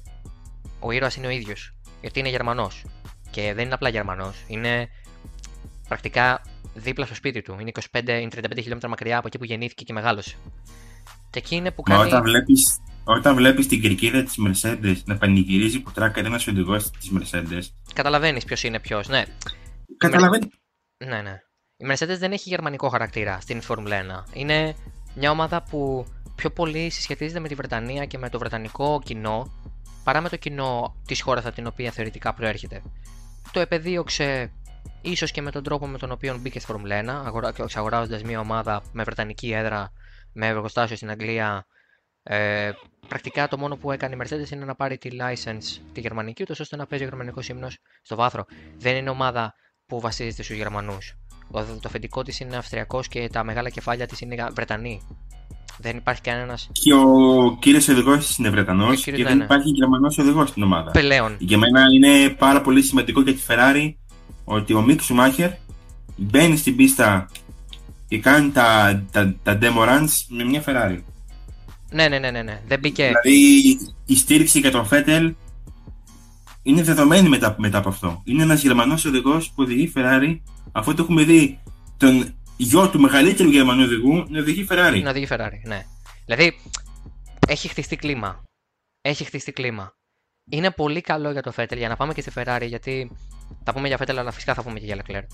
[0.79, 2.85] Ο ήρωας είναι ο ίδιος, γιατί είναι Γερμανός.
[3.31, 4.89] Και δεν είναι απλά Γερμανός, είναι
[5.87, 6.41] πρακτικά
[6.73, 7.57] δίπλα στο σπίτι του.
[7.59, 10.35] Είναι 25 35 χιλιόμετρα μακριά από εκεί που γεννήθηκε και μεγάλωσε.
[11.29, 11.99] Και εκεί είναι που κάνει...
[11.99, 16.77] Μα όταν βλέπεις όταν βλέπεις την κερκίδα της Mercedes να πανηγυρίζει που τράκαρε ένα οδηγό
[16.77, 17.61] της Mercedes.
[17.93, 19.23] Καταλαβαίνεις ποιος είναι ποιος, ναι.
[19.97, 20.47] Καταλαβαίνεις.
[21.05, 21.39] Ναι, ναι.
[21.77, 24.37] Η Mercedes δεν έχει γερμανικό χαρακτήρα στην Φόρμουλα 1.
[24.37, 24.75] Είναι
[25.15, 29.51] μια ομάδα που πιο πολύ συσχετίζεται με τη Βρετανία και με το βρετανικό κοινό
[30.03, 32.81] παρά με το κοινό της χώρας από την οποία θεωρητικά προέρχεται.
[33.51, 34.51] Το επεδίωξε
[35.01, 37.31] ίσως και με τον τρόπο με τον οποίο μπήκε στη Φόρμουλα 1,
[37.75, 39.91] αγοράζοντας μια ομάδα με βρετανική έδρα,
[40.33, 41.65] με εργοστάσιο στην Αγγλία,
[42.23, 42.71] ε,
[43.07, 46.59] πρακτικά το μόνο που έκανε η Mercedes είναι να πάρει τη license τη γερμανική, ούτως
[46.59, 48.45] ώστε να παίζει ο γερμανικός ύμνος στο βάθρο.
[48.77, 49.53] Δεν είναι ομάδα
[49.85, 51.17] που βασίζεται στους Γερμανούς.
[51.51, 55.01] Το, το αφεντικό της είναι Αυστριακός και τα μεγάλα κεφάλια της είναι Βρετανοί.
[55.77, 56.57] Δεν υπάρχει κανένα.
[56.71, 59.43] Και ο κύριος οδηγός τη είναι Βρετανός Ο και κύριος, ναι, δεν ναι.
[59.43, 60.91] υπάρχει Γερμανός οδηγός στην ομάδα.
[60.91, 61.35] Πλέον.
[61.39, 63.93] Για μένα είναι πάρα πολύ σημαντικό για τη Ferrari
[64.43, 65.49] ότι ο Μικ Σουμάχερ
[66.15, 67.29] μπαίνει στην πίστα
[68.07, 70.99] και κάνει τα, τα, τα demo runs με μια Ferrari.
[71.93, 72.61] Ναι, ναι, ναι, ναι, ναι.
[72.67, 73.11] Δεν μπήκε.
[73.21, 75.35] Δηλαδή η στήριξη για τον Φέτελ
[76.63, 78.21] είναι δεδομένη μετά, μετά από αυτό.
[78.25, 80.39] Είναι ένας Γερμανός οδηγός που οδηγεί Ferrari
[80.71, 81.59] αφού το έχουμε δει
[81.97, 85.01] τον γιο του μεγαλύτερου Γερμανού οδηγού να οδηγεί Ferrari.
[85.03, 85.85] Να οδηγεί Ferrari, ναι.
[86.25, 86.59] Δηλαδή,
[87.47, 88.43] έχει χτιστεί κλίμα.
[89.01, 89.93] Έχει χτιστεί κλίμα.
[90.49, 93.11] Είναι πολύ καλό για το Φέτελ για να πάμε και στη Ferrari, γιατί
[93.63, 95.27] θα πούμε για Φέτελ, αλλά φυσικά θα πούμε και για Leclerc.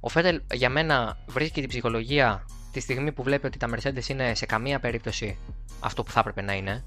[0.00, 4.34] Ο Φέτελ για μένα βρίσκει την ψυχολογία τη στιγμή που βλέπει ότι τα Mercedes είναι
[4.34, 5.38] σε καμία περίπτωση
[5.80, 6.84] αυτό που θα έπρεπε να είναι.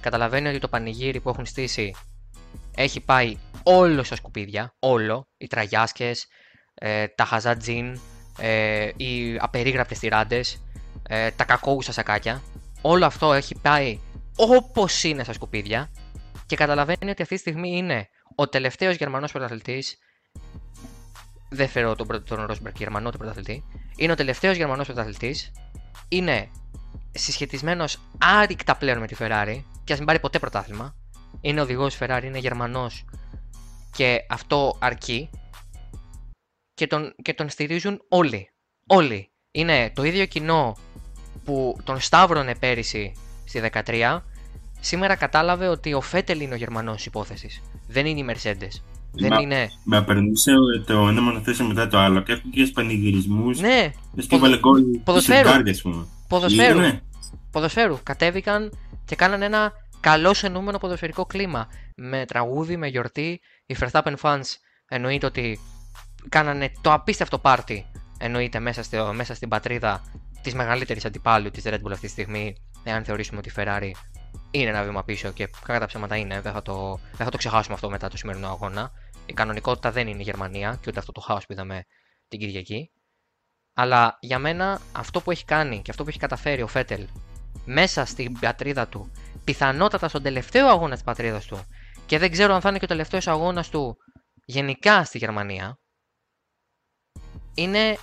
[0.00, 1.94] Καταλαβαίνει ότι το πανηγύρι που έχουν στήσει
[2.74, 4.74] έχει πάει όλο στα σκουπίδια.
[4.78, 5.28] Όλο.
[5.36, 6.26] Οι τραγιάσκες,
[6.74, 8.00] ε, τα χαζά τζιν,
[8.38, 10.62] ε, οι απερίγραπτες τυράντες,
[11.08, 12.42] ε, τα κακόουσα σακάκια.
[12.80, 14.00] Όλο αυτό έχει πάει
[14.36, 15.90] όπως είναι στα σκουπίδια
[16.46, 19.98] και καταλαβαίνει ότι αυτή τη στιγμή είναι ο τελευταίος Γερμανός πρωταθλητής.
[21.48, 23.64] Δεν φέρω τον, πρω- τον Ρόσμπεργκ Γερμανό τον πρωταθλητή.
[23.96, 25.52] Είναι ο τελευταίος Γερμανός πρωταθλητής.
[26.08, 26.48] Είναι
[27.10, 30.94] συσχετισμένος άρρηκτα πλέον με τη Ferrari και ας μην πάρει ποτέ πρωτάθλημα.
[31.40, 33.04] Είναι οδηγός Ferrari, είναι Γερμανός
[33.92, 35.30] και αυτό αρκεί.
[36.74, 38.50] Και τον, και τον στηρίζουν όλοι.
[38.86, 39.30] Όλοι.
[39.50, 40.76] Είναι το ίδιο κοινό
[41.44, 43.12] που τον σταύρωνε πέρυσι
[43.44, 44.20] στη 13.
[44.80, 47.62] Σήμερα κατάλαβε ότι ο Φέτελ είναι ο Γερμανός υπόθεσης.
[47.86, 48.82] Δεν είναι οι Mercedes.
[49.12, 49.70] Δεν Μα- είναι.
[49.84, 50.52] Με απερνούσε
[50.86, 53.60] το ένα μονοθέσιο μετά το άλλο και έχουν και πανηγυρισμούς.
[53.60, 55.38] Ναι, και ποδο- βάλε γκολ ποδοσφαίρου.
[55.38, 56.06] στην κάρδια, ας πούμε.
[56.28, 56.78] ποδοσφαίρου.
[56.78, 57.02] Ήτανε.
[57.50, 57.98] ποδοσφαίρου.
[58.02, 58.72] Κατέβηκαν
[59.04, 61.68] και κάνανε ένα καλό εννοούμενο ποδοσφαιρικό κλίμα.
[61.96, 63.40] Με τραγούδι, με γιορτή.
[63.66, 64.42] Οι Verstappen fans
[64.88, 65.58] εννοείται ότι
[66.28, 67.86] κάνανε το απίστευτο πάρτι.
[68.18, 70.04] Εννοείται μέσα, στο, μέσα στην πατρίδα
[70.42, 72.54] της μεγαλύτερης αντιπάλου της Red Bull αυτή τη στιγμή.
[72.84, 73.90] Εάν θεωρήσουμε ότι η Ferrari
[74.50, 77.36] είναι ένα βήμα πίσω και κατά τα ψέματα είναι, δεν θα, το, δεν θα το
[77.36, 78.90] ξεχάσουμε αυτό μετά το σημερινό αγώνα.
[79.26, 81.84] Η κανονικότητα δεν είναι η Γερμανία και ούτε αυτό το χάος που είδαμε
[82.28, 82.90] την Κυριακή.
[83.74, 87.08] Αλλά για μένα αυτό που έχει κάνει και αυτό που έχει καταφέρει ο Φέτελ
[87.64, 89.12] μέσα στην πατρίδα του,
[89.44, 91.66] πιθανότατα στον τελευταίο αγώνα της πατρίδας του
[92.06, 93.96] και δεν ξέρω αν θα είναι και ο τελευταίος αγώνας του
[94.44, 95.78] γενικά στη Γερμανία,
[97.54, 97.98] είναι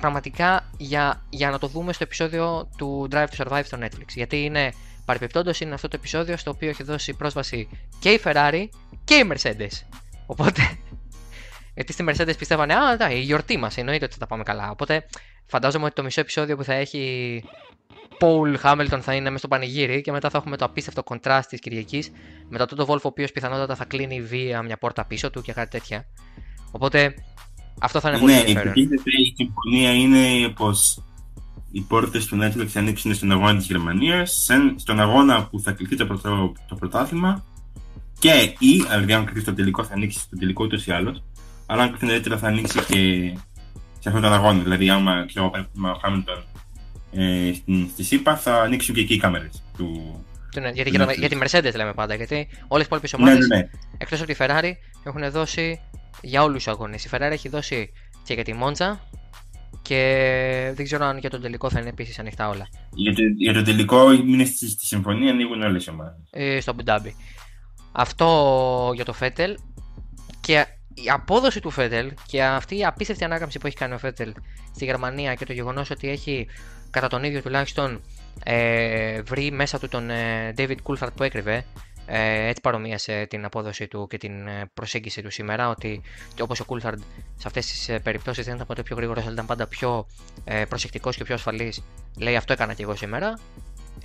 [0.00, 4.08] πραγματικά για, για να το δούμε στο επεισόδιο του Drive to Survive στο Netflix.
[4.14, 4.72] Γιατί είναι,
[5.06, 8.64] παρεπιπτόντως είναι αυτό το επεισόδιο στο οποίο έχει δώσει πρόσβαση και η Ferrari
[9.04, 9.98] και η Mercedes.
[10.26, 10.78] Οπότε,
[11.74, 14.70] γιατί στη Mercedes πιστεύανε, Α, εντάξει, η γιορτή μας εννοείται ότι θα τα πάμε καλά.
[14.70, 15.06] Οπότε,
[15.46, 17.42] φαντάζομαι ότι το μισό επεισόδιο που θα έχει
[18.20, 21.60] Paul Hamilton θα είναι μέσα στο πανηγύρι και μετά θα έχουμε το απίστευτο κοντράστ της
[21.60, 22.10] Κυριακής
[22.48, 25.52] με τον Toto Wolff, ο οποίος πιθανότατα θα κλείνει βία μια πόρτα πίσω του και
[25.52, 26.06] κάτι τέτοια.
[26.70, 27.14] Οπότε,
[27.80, 28.72] αυτό θα είναι πολύ Ναι, ενδιαφέρον.
[28.76, 31.02] υποτίθεται η συμφωνία είναι πως
[31.76, 35.96] οι πόρτες του Netflix θα ανοίξουν στον αγώνα της Γερμανίας, στον αγώνα που θα κληθεί
[35.96, 37.44] το, πρωτο, το πρωτάθλημα
[38.18, 41.22] και ή, δηλαδή αν κληθεί το τελικό, θα ανοίξει στο τελικό ούτως ή άλλως.
[41.66, 43.32] Αλλά αν κληθεί νωρίτερα, θα ανοίξει και
[43.98, 44.62] σε αυτόν τον αγώνα.
[44.62, 46.44] Δηλαδή, άμα ξέρω, παίρνουμε ο Χάμιλτον
[47.12, 50.20] ε, στην, στη ΣΥΠΑ, θα ανοίξουν και εκεί οι κάμερες του.
[50.50, 51.12] Τι είναι, γιατί, Ναι, για, ναι.
[51.12, 52.14] για τη Mercedes λέμε πάντα.
[52.14, 53.68] Γιατί όλες οι υπόλοιπες Ναι, ναι, ομάδες, ναι.
[53.98, 54.72] εκτός από τη Ferrari,
[55.04, 55.80] έχουν δώσει
[56.20, 57.04] για όλους τους αγώνες.
[57.04, 57.92] Η Ferrari έχει δώσει
[58.24, 58.96] και για τη Monza
[59.86, 62.68] και δεν ξέρω αν για τον τελικό θα είναι επίσης ανοιχτά όλα.
[62.94, 66.28] Για, το, για το τελικό, είναι στη, στη συμφωνία, ανοίγουν όλες οι ομάδες.
[66.30, 67.14] ε, στο Μπουντάμπι.
[67.92, 69.56] Αυτό για το Φέτελ
[70.40, 74.32] και η απόδοση του Φέτελ και αυτή η απίστευτη ανάκαμψη που έχει κάνει ο Φέτελ
[74.74, 76.46] στη Γερμανία και το γεγονός ότι έχει
[76.90, 78.00] κατά τον ίδιο τουλάχιστον
[78.44, 81.64] ε, βρει μέσα του τον ε, David Coulthard που έκρυβε.
[82.08, 86.02] Ε, έτσι παρομοίασε την απόδοση του και την ε, προσέγγιση του σήμερα ότι
[86.40, 86.98] όπως ο Coulthard
[87.36, 90.06] σε αυτές τις ε, περιπτώσεις δεν ήταν ποτέ πιο γρήγορος αλλά ήταν πάντα πιο
[90.44, 91.82] ε, προσεκτικός και πιο ασφαλής
[92.18, 93.38] λέει αυτό έκανα και εγώ σήμερα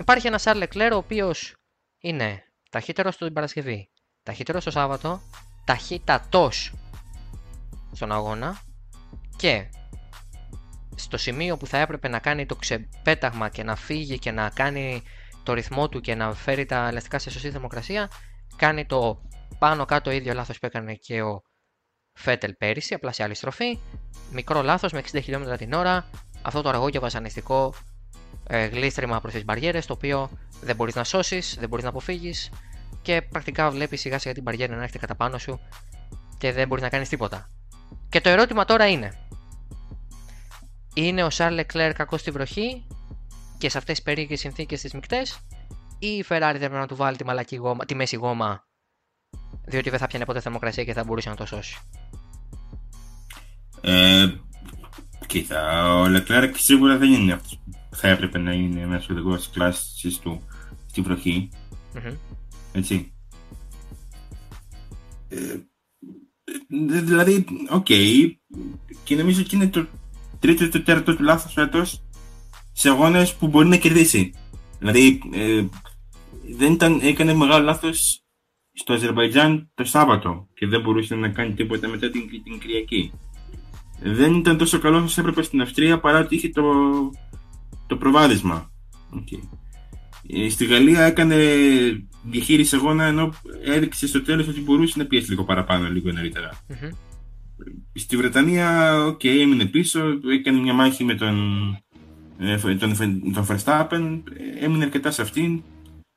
[0.00, 1.54] υπάρχει ένας Charles Leclerc ο οποίος
[2.00, 3.90] είναι ταχύτερος στην Παρασκευή,
[4.22, 5.20] ταχύτερος στο Σάββατο,
[5.64, 6.72] ταχύτατος
[7.92, 8.60] στον αγώνα
[9.36, 9.66] και
[10.94, 15.02] στο σημείο που θα έπρεπε να κάνει το ξεπέταγμα και να φύγει και να κάνει
[15.42, 18.10] το ρυθμό του και να φέρει τα ελαστικά σε σωστή θερμοκρασία,
[18.56, 19.22] κάνει το
[19.58, 21.42] πάνω κάτω ίδιο λάθος που έκανε και ο
[22.14, 23.78] Φέτελ πέρυσι, απλά σε άλλη στροφή.
[24.32, 26.10] Μικρό λάθος με 60 χιλιόμετρα την ώρα,
[26.42, 27.74] αυτό το αργό και βασανιστικό
[28.46, 32.50] ε, γλίστριμα προς τις μπαριέρες, το οποίο δεν μπορείς να σώσεις, δεν μπορείς να αποφύγεις
[33.02, 35.60] και πρακτικά βλέπεις σιγά σιγά την μπαριέρα να έρχεται κατά πάνω σου
[36.38, 37.50] και δεν μπορείς να κάνεις τίποτα.
[38.08, 39.26] Και το ερώτημα τώρα είναι,
[40.94, 42.86] είναι ο Σαρλ Leclerc κακός στη βροχή
[43.62, 45.38] και σε αυτές τις περίεργες συνθήκες τις μικτές
[45.98, 48.66] ή η Ferrari δεν πρέπει να του βάλει τη, μαλακή γόμα, τη μέση γόμα
[49.64, 51.76] διότι δεν θα πιανε ποτέ θερμοκρασία και θα μπορούσε να το σώσει.
[53.80, 54.32] Ε,
[55.26, 59.50] κοίτα, ο Λεκλέρκ σίγουρα δεν είναι αυτός που θα έπρεπε να είναι ένας οδηγός τη
[59.52, 60.42] κλάση του
[60.86, 61.48] στη βροχή.
[61.94, 62.14] Μμμ.
[62.72, 63.12] Έτσι.
[65.28, 65.56] Ε,
[66.86, 67.86] δε- δηλαδή, οκ.
[69.04, 69.86] Και νομίζω ότι είναι το
[70.38, 71.84] τρίτο ή το τέταρτο του λάθο φέτο
[72.72, 74.34] σε αγώνες που μπορεί να κερδίσει.
[74.78, 75.64] Δηλαδή, ε,
[76.56, 78.22] δεν ήταν, έκανε μεγάλο λάθος
[78.72, 83.12] στο Αζερβαϊτζάν το Σάββατο και δεν μπορούσε να κάνει τίποτα μετά την, την Κυριακή.
[84.02, 86.62] Δεν ήταν τόσο καλό όσο έπρεπε στην Αυστρία παρά ότι είχε το,
[87.86, 88.70] το προβάδισμα.
[89.10, 89.32] Οκ.
[90.26, 91.36] Ε, Στη Γαλλία έκανε
[92.22, 96.50] διαχείριση αγώνα ενώ έδειξε στο τέλος ότι μπορούσε να πιέσει λίγο παραπάνω, λίγο νωρίτερα.
[96.68, 96.90] Μμμ.
[97.94, 100.00] Στη Βρετανία, οκ, έμεινε πίσω,
[100.32, 101.36] έκανε μια μάχη με τον,
[101.72, 101.91] ε,
[102.78, 102.96] τον,
[103.34, 104.20] τον Verstappen,
[104.60, 105.62] ε, έμεινε αρκετά σε αυτήν,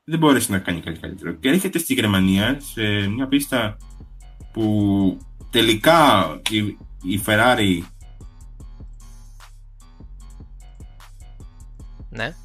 [0.03, 1.31] δεν μπόρεσε να κάνει κάτι καλύτερο.
[1.31, 3.77] Και έρχεται στη Γερμανία, σε μια πίστα
[4.53, 5.17] που
[5.49, 6.57] τελικά η,
[7.03, 7.81] η Ferrari
[12.15, 12.35] Ναι.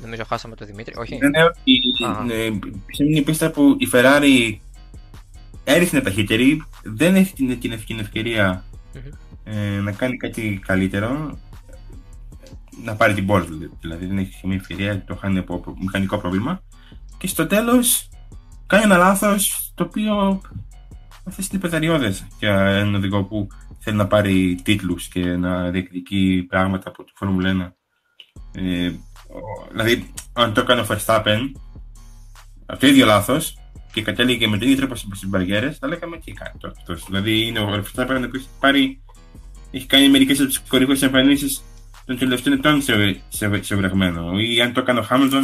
[0.00, 0.94] Νομίζω χάσαμε τον Δημήτρη.
[0.96, 1.16] Όχι.
[1.16, 2.24] Ναι, ναι, ότι Α.
[2.24, 2.58] ναι,
[2.92, 4.56] σε μια πίστα που η Ferrari
[5.64, 8.64] έριχνε ταχύτερη, δεν έχει την, την, την ευκαιρία
[8.94, 9.29] Μμμ.
[9.52, 11.38] Ε, να κάνει κάτι καλύτερο,
[12.84, 16.62] να πάρει την πόλη δηλαδή δεν έχει καμία ευκαιρία, το χάνει από από μηχανικό πρόβλημα
[17.18, 18.08] και στο τέλος
[18.66, 20.40] κάνει ένα λάθος το οποίο
[21.24, 26.88] αυτές είναι πεδαριώδες για έναν οδηγό που θέλει να πάρει τίτλους και να διεκδικεί πράγματα
[26.88, 27.72] από το Formula 1.
[28.52, 28.86] Ε,
[29.28, 31.38] ο- δηλαδή, αν το έκανε ο Verstappen,
[32.66, 33.54] αυτό το ίδιο λάθος
[33.92, 37.04] και κατέληγε με τον ίδιο τρόπο στις μπαριέρες, θα λέγαμε τι κάνει τώρα αυτός.
[37.06, 39.02] Δηλαδή, είναι ο Verstappen ο οποίος έχει πάρει.
[39.70, 41.62] Έχει κάνει μερικές από τις κορυφαίες εμφανίσεις
[42.04, 44.38] των τελευταίων ετών σε, σε, σε βρεγμένο.
[44.38, 45.42] Ή αν το έκανε ο Χάμιλτον,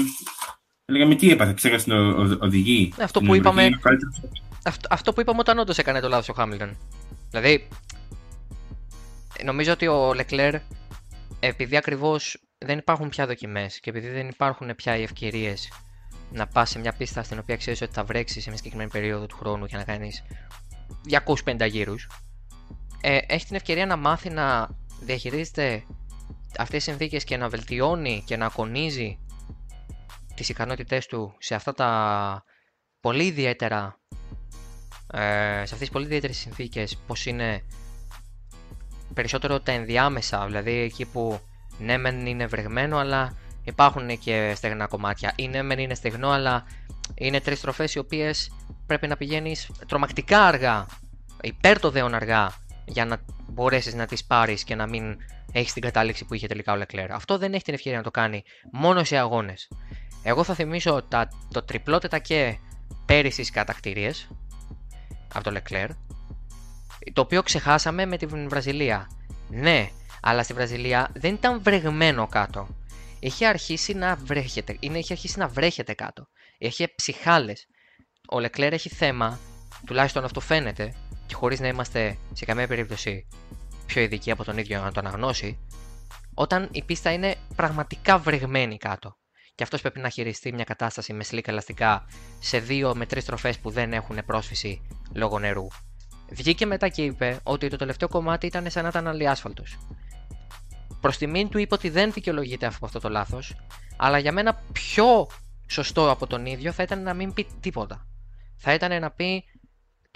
[0.84, 2.92] θα λέγαμε τι έπαθε, ξέχασε να ο- ο- οδηγεί.
[2.96, 4.20] Ναι, αυτό Στην που βροχή είπαμε- είναι ο καλύτερος.
[4.64, 6.76] Αυτό, αυτό που είπαμε όταν όντως έκανε το λάθος ο Χάμιλτον.
[7.30, 7.68] Δηλαδή,
[9.44, 10.54] νομίζω ότι ο Λεκλέρ,
[11.40, 15.68] επειδή ακριβώς δεν υπάρχουν πια δοκιμές και επειδή δεν υπάρχουν πια οι ευκαιρίες
[16.32, 19.26] να πας σε μια πίστα στην οποία ξέρεις ότι θα βρέξεις σε μια συγκεκριμένη περίοδο
[19.26, 20.22] του χρόνου και να κάνεις
[21.04, 22.08] 250 γύρους,
[23.00, 24.68] ε, έχει την ευκαιρία να μάθει να
[25.00, 25.84] διαχειρίζεται
[26.58, 29.18] αυτές τις συνθήκες και να βελτιώνει και να ακονίζει
[30.34, 32.44] τις ικανότητές του σε αυτά τα
[33.00, 34.00] πολύ ιδιαίτερα
[35.12, 35.18] ε,
[35.56, 37.62] σε αυτές τις πολύ ιδιαίτερες συνθήκες πως είναι
[39.14, 41.40] περισσότερο τα ενδιάμεσα, δηλαδή εκεί που
[41.78, 46.64] ναι μεν είναι βρεγμένο αλλά υπάρχουν και στεγνά κομμάτια ή ναι μεν είναι στεγνό αλλά
[47.14, 48.52] είναι τρεις στροφές οι οποίες
[48.86, 50.86] πρέπει να πηγαίνεις τρομακτικά αργά,
[51.42, 52.52] υπέρ το δέον αργά
[52.86, 55.16] για να μπορέσεις να τις πάρεις και να μην
[55.52, 57.08] έχεις την κατάληξη που είχε τελικά ο Leclerc.
[57.10, 59.68] Αυτό δεν έχει την ευκαιρία να το κάνει μόνο σε αγώνες.
[60.22, 62.58] Εγώ θα θυμίσω τα, το τριπλό τετακέ
[63.06, 64.28] πέρυσι στις κατακτήριες
[65.34, 65.88] από το Leclerc
[67.12, 69.10] το οποίο ξεχάσαμε με την Βραζιλία.
[69.48, 69.90] Ναι,
[70.22, 72.68] αλλά στη Βραζιλία δεν ήταν βρεγμένο κάτω.
[73.20, 76.28] Είχε αρχίσει να βρέχεται, είναι, είχε αρχίσει να βρέχεται κάτω.
[76.58, 77.66] Είχε ψυχάλες.
[78.28, 79.38] Ο Leclerc έχει θέμα,
[79.86, 80.94] τουλάχιστον αυτό φαίνεται,
[81.26, 83.26] και χωρίς να είμαστε σε καμία περίπτωση
[83.86, 85.58] πιο ειδικοί από τον ίδιο να το αναγνώσει,
[86.34, 89.16] όταν η πίστα είναι πραγματικά βρεγμένη κάτω.
[89.54, 92.06] Και αυτός πρέπει να χειριστεί μια κατάσταση με σλίκα ελαστικά
[92.40, 95.66] σε δύο με τρεις τροφές που δεν έχουν πρόσφυση λόγω νερού.
[96.30, 99.62] Βγήκε μετά και είπε ότι το τελευταίο κομμάτι ήταν σαν να ήταν αλιάσφαλτο.
[101.00, 103.54] Προς τιμήν του είπε ότι δεν δικαιολογείται από αυτό το λάθος,
[103.96, 105.26] αλλά για μένα πιο
[105.66, 108.06] σωστό από τον ίδιο θα ήταν να μην πει τίποτα.
[108.56, 109.44] Θα ήταν να πει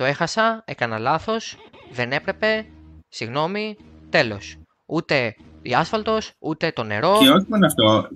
[0.00, 1.56] το έχασα, έκανα λάθος,
[1.92, 2.66] δεν έπρεπε,
[3.08, 3.76] συγγνώμη,
[4.10, 4.56] τέλος.
[4.86, 7.18] Ούτε η άσφαλτος, ούτε το νερό.
[7.20, 8.08] Και όχι μόνο αυτό,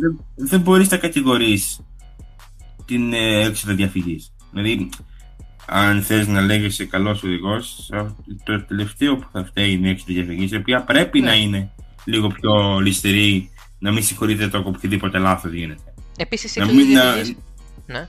[0.00, 1.80] δεν, δεν μπορείς να κατηγορείς
[2.84, 4.32] την ε, έξοδο διαφυγής.
[4.52, 4.88] Δηλαδή,
[5.66, 7.90] αν θες να λέγεσαι καλός οδηγός,
[8.44, 11.26] το τελευταίο που θα φταίει είναι η έξοδο διαφυγής, η οποία πρέπει Ναι.
[11.26, 11.70] να είναι
[12.04, 15.94] λίγο πιο ληστηρή, να μην συγχωρείτε το από οποιοδήποτε λάθος γίνεται.
[16.16, 17.36] Επίσης, η Να έξοδος μην να- διαφυγής-
[17.86, 18.08] Ναι.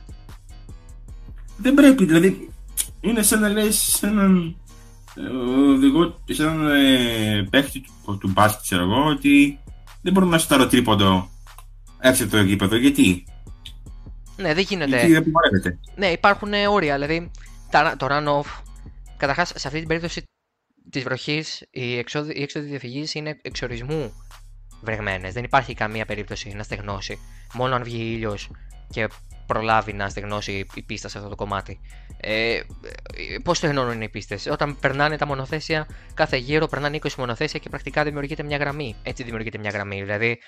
[1.58, 2.51] Δεν πρέπει, δηλαδή,
[3.02, 4.56] είναι σαν να λες σε έναν
[5.16, 5.22] ε,
[5.72, 9.60] οδηγό, σε έναν ε, παίχτη του, του μπάσκετ, ξέρω εγώ, ότι
[10.02, 11.30] δεν μπορώ να σουτάρω τρίποντο
[12.00, 12.76] έξω από το γήπεδο.
[12.76, 13.24] Γιατί,
[14.38, 14.90] ναι, δεν γίνεται.
[14.90, 15.80] γιατί δεν απαγορεύεται.
[15.96, 16.94] Ναι, υπάρχουν ε, όρια.
[16.94, 17.32] Δηλαδή,
[17.70, 18.62] τα- το run-off.
[19.18, 20.24] Καταρχάς, σε αυτή την περίπτωση
[20.90, 24.14] της βροχής, οι έξοδοι, οι έξοδοι διαφυγής είναι εξορισμού
[24.82, 25.34] βρεγμένες.
[25.34, 27.20] Δεν υπάρχει καμία περίπτωση να στεγνώσει.
[27.54, 28.52] Μόνο αν βγει ήλιος
[28.90, 29.08] και
[29.46, 31.80] προλάβει να στεγνώσει η πίστα σε αυτό το κομμάτι.
[32.18, 32.60] Ε,
[33.44, 38.04] Πώς στεγνώνουν οι πίστες, Όταν περνάνε τα μονοθέσια, κάθε γύρο περνάνε 20 μονοθέσια και πρακτικά
[38.04, 38.96] δημιουργείται μια γραμμή.
[39.04, 40.02] Έτσι δημιουργείται μια γραμμή.
[40.02, 40.40] Δηλαδή,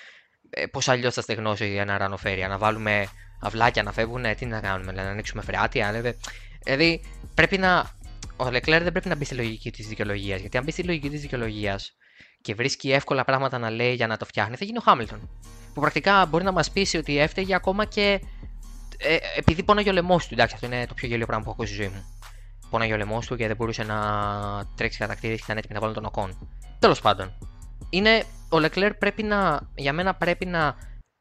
[0.50, 3.06] ε, πώς αλλιώς θα στεγνώσει ένα ρανοφέρια, να βάλουμε
[3.40, 5.92] αυλάκια να φεύγουν, τι να κάνουμε, δηλαδή, να ανοίξουμε φρεάτια.
[5.92, 6.18] Δηλαδή,
[6.62, 7.00] δηλαδή
[7.34, 7.90] πρέπει να
[8.36, 10.40] ο Λεκλέρ δεν πρέπει να μπει στη λογική της δικαιολογίας.
[10.40, 11.96] Γιατί αν μπει στη λογική της δικαιολογίας
[12.44, 15.28] και βρίσκει εύκολα πράγματα να λέει για να το φτιάχνει, θα γίνει ο Χάμιλτον.
[15.74, 18.20] Που πρακτικά μπορεί να μας πείσει ότι έφταιγε ακόμα και
[18.98, 20.28] ε, επειδή πόναγε ο λαιμό του.
[20.30, 22.04] Εντάξει, αυτό είναι το πιο γελίο πράγμα που έχω ακούσει στη ζωή μου.
[22.70, 23.98] Πόναγε ο λαιμό του και δεν μπορούσε να
[24.76, 26.48] τρέξει κατακτήρι και ήταν έτοιμοι να βάλουν τον Οκόν.
[26.78, 27.38] Τέλος πάντων.
[27.90, 30.76] Είναι, ο Λεκλέρ πρέπει να, για μένα πρέπει να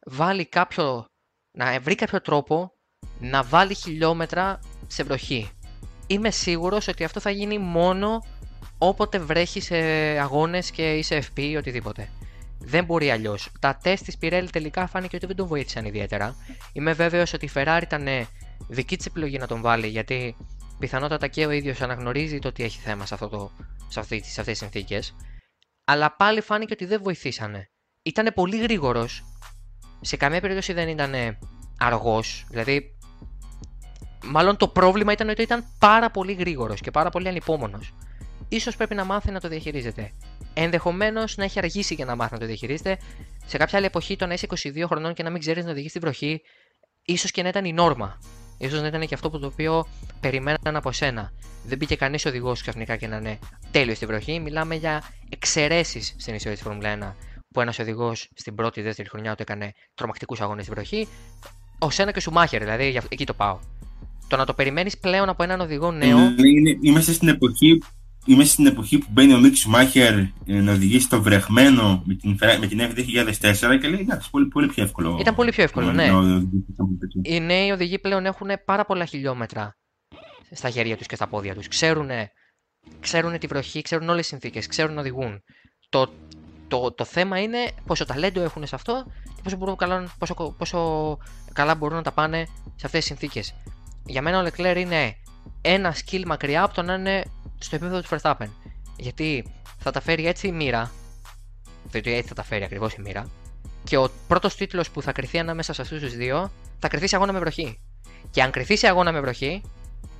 [0.05, 1.05] βάλει κάποιο,
[1.57, 2.71] να βρει κάποιο τρόπο
[3.19, 5.49] να βάλει χιλιόμετρα σε βροχή.
[6.07, 8.23] Είμαι σίγουρος ότι αυτό θα γίνει μόνο
[8.87, 9.75] όποτε βρέχει σε
[10.19, 12.09] αγώνες και είσαι FP ή οτιδήποτε.
[12.59, 13.49] Δεν μπορεί αλλιώς.
[13.59, 16.35] Τα τεστ της Pirelli τελικά φάνηκε ότι δεν τον βοήθησαν ιδιαίτερα.
[16.73, 18.07] Είμαι βέβαιος ότι η Ferrari ήταν
[18.67, 20.35] δική της επιλογή να τον βάλει γιατί
[20.79, 23.51] πιθανότατα και ο ίδιος αναγνωρίζει το ότι έχει θέμα σε, αυτό το,
[23.87, 25.15] σε, αυτή, σε αυτές τις συνθήκες.
[25.83, 27.69] Αλλά πάλι φάνηκε ότι δεν βοηθήσανε.
[28.03, 29.23] Ήταν πολύ γρήγορος.
[30.01, 31.37] Σε καμία περίπτωση δεν ήταν
[31.79, 32.45] αργός.
[32.49, 32.97] Δηλαδή,
[34.23, 37.93] μάλλον το πρόβλημα ήταν ότι ήταν πάρα πολύ γρήγορος και πάρα πολύ ανυπόμονος.
[38.59, 40.11] Σω πρέπει να μάθει να το διαχειρίζεται.
[40.53, 42.97] Ενδεχομένως να έχει αργήσει για να μάθει να το διαχειρίζεται.
[43.45, 45.89] Σε κάποια άλλη εποχή το να είσαι 22 χρονών και να μην ξέρεις να οδηγείς
[45.89, 46.41] στην βροχή,
[47.05, 48.19] ίσως και να ήταν η νόρμα.
[48.69, 49.87] σω να ήταν και αυτό που το οποίο
[50.19, 51.31] περιμέναν από σένα.
[51.65, 53.39] Δεν μπήκε κανείς οδηγός ξαφνικά και να είναι
[53.71, 54.39] τέλειος στη βροχή.
[54.39, 57.15] Μιλάμε για εξαιρέσεις στην ιστορία της Φόρμουλα 1.
[57.53, 61.07] Που ένας οδηγός στην πρώτη ή δεύτερη χρονιά του έκανε τρομακτικούς αγώνες στη βροχή.
[61.79, 63.59] Ω ένα και σου μάχερ, δηλαδή εκεί το πάω.
[64.27, 66.17] Το να το περιμένεις πλέον από έναν οδηγό νέο.
[66.81, 67.77] Είμαστε στην εποχή
[68.25, 70.13] Είμαι στην εποχή που μπαίνει ο Μίξ Σουμάχερ
[70.45, 74.83] να οδηγήσει το βρεχμένο με την, με την F2004 και λέει εντάξει, πολύ, πολύ πιο
[74.83, 75.17] εύκολο.
[75.19, 76.09] Ήταν πολύ πιο εύκολο, ναι.
[77.21, 79.77] Οι νέοι οδηγοί πλέον έχουν πάρα πολλά χιλιόμετρα
[80.51, 81.67] στα χέρια τους και στα πόδια τους.
[81.67, 82.09] Ξέρουν,
[82.99, 85.43] ξέρουν τη βροχή, ξέρουν όλες τις συνθήκες, ξέρουν να οδηγούν.
[85.89, 86.09] Το,
[86.67, 89.05] το, το θέμα είναι πόσο ταλέντο έχουν σε αυτό
[89.35, 89.77] και πόσο, μπορούν,
[90.17, 91.17] πόσο, πόσο
[91.53, 92.45] καλά μπορούν να τα πάνε
[92.75, 93.53] σε αυτές τις συνθήκες.
[94.05, 95.15] Για μένα ο Leclerc είναι
[95.65, 97.23] ένα skill μακριά από το να είναι
[97.59, 98.47] στο επίπεδο του Verstappen.
[98.97, 99.45] Γιατί
[99.77, 100.91] θα τα φέρει έτσι η μοίρα.
[101.83, 103.29] Διότι έτσι θα τα φέρει ακριβώς η μοίρα.
[103.83, 107.15] Και ο πρώτος τίτλος που θα κρυθεί ανάμεσα σε αυτούς τους δύο θα κρυθεί σε
[107.15, 107.79] αγώνα με βροχή.
[108.31, 109.61] Και αν κρυθεί σε αγώνα με βροχή,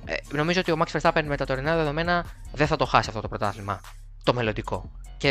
[0.04, 3.20] ε, νομίζω ότι ο Max Verstappen με τα τωρινά δεδομένα δεν θα το χάσει αυτό
[3.20, 3.80] το πρωτάθλημα.
[4.22, 4.90] Το μελλοντικό.
[5.16, 5.28] Και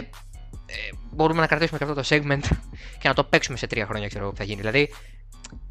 [0.65, 0.73] ε,
[1.11, 2.43] μπορούμε να κρατήσουμε και αυτό το segment
[2.99, 4.57] και να το παίξουμε σε τρία χρόνια, ξέρω που θα γίνει.
[4.61, 4.93] Δηλαδή,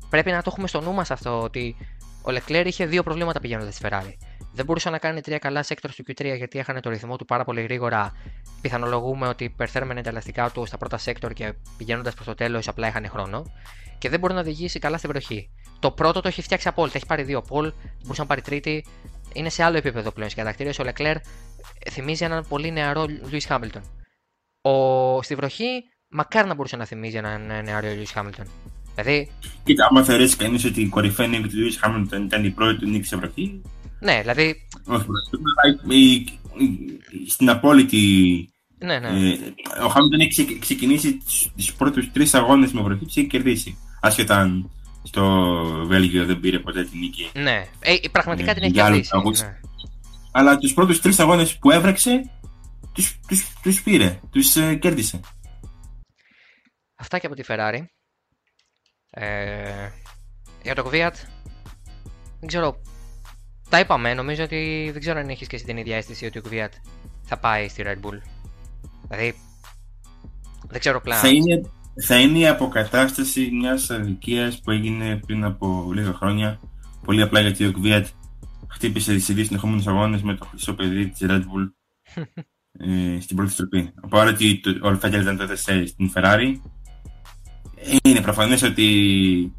[0.09, 1.77] πρέπει να το έχουμε στο νου μας αυτό ότι
[2.23, 4.13] ο Leclerc είχε δύο προβλήματα πηγαίνοντας στη Ferrari.
[4.55, 7.45] Δεν μπορούσε να κάνει τρία καλά sectors του Q3 γιατί έχανε το ρυθμό του πάρα
[7.45, 8.13] πολύ γρήγορα.
[8.61, 12.89] Πιθανολογούμε ότι υπερθέρμενε τα ελαστικά του στα πρώτα sector και πηγαίνοντας προς το τέλος απλά
[12.89, 13.53] είχαν χρόνο.
[13.99, 15.51] Και δεν μπορεί να οδηγήσει καλά στη βροχή.
[15.79, 16.97] Το πρώτο το έχει φτιάξει απόλυτα.
[16.97, 17.73] Έχει πάρει δύο πόλ,
[18.03, 18.85] μπορούσε να πάρει τρίτη.
[19.33, 20.31] Είναι σε άλλο επίπεδο πλέον.
[20.31, 21.21] Σε κατακτήριο ο Leclerc
[21.91, 23.83] θυμίζει έναν πολύ νεαρό Lewis Hamilton.
[24.63, 25.23] Ο...
[25.23, 28.47] Στη βροχή, μακάρι να μπορούσε να θυμίζει έναν νεαρό Lewis Hamilton.
[28.95, 29.31] Δηλαδή...
[29.65, 33.07] Κοίτα, άμα θεωρήσει κανείς ότι η κορυφαία νίκη του Lewis Hamilton ήταν η πρώτη νίκη
[33.07, 33.63] σε βροχή,
[34.03, 34.69] ναι, δηλαδή.
[37.29, 38.49] Στην απόλυτη.
[38.79, 39.09] Ναι, ναι.
[39.09, 39.39] Ε,
[39.85, 41.19] ο Χάμιλτον έχει ξεκινήσει
[41.57, 43.79] του πρώτου τρεις αγώνες με βροχή και έχει κερδίσει.
[44.01, 44.71] Άσχετα αν
[45.03, 45.53] στο
[45.87, 47.31] Βέλγιο δεν πήρε ποτέ την νίκη.
[47.35, 49.11] Ναι, ε, πραγματικά ε, την έχει κερδίσει.
[49.45, 49.61] Ναι.
[50.33, 52.31] Αλλά τους πρώτους τρεις αγώνες που έβρεξε,
[53.63, 55.21] τους πήρε, τους ε, κέρδισε.
[56.95, 57.85] Αυτά και από τη Ferrari.
[59.11, 59.89] Ε,
[60.63, 61.15] για το Kvyat,
[62.41, 62.81] δεν ξέρω
[63.73, 66.43] τα είπαμε, νομίζω ότι δεν ξέρω αν έχεις και εσύ την ίδια αίσθηση ότι ο
[66.43, 66.73] Κουβιάτ
[67.23, 68.19] θα πάει στη Red Bull.
[69.09, 69.35] Δηλαδή,
[70.69, 71.21] δεν ξέρω πλέον.
[71.21, 71.71] Θα είναι,
[72.07, 76.61] θα είναι η αποκατάσταση μιας αδικίας που έγινε πριν από λίγα χρόνια.
[77.05, 78.07] Πολύ απλά γιατί ο Κουβιάτ
[78.69, 81.71] χτύπησε σε δύο συνεχόμενου αγώνες με το χρυσό παιδί της Red Bull
[82.89, 83.91] ε, στην πρώτη στροφή.
[84.09, 85.57] Παρότι ο Φέτελ ήταν τότε
[85.87, 86.57] στην Ferrari,
[88.03, 89.55] είναι προφανές ότι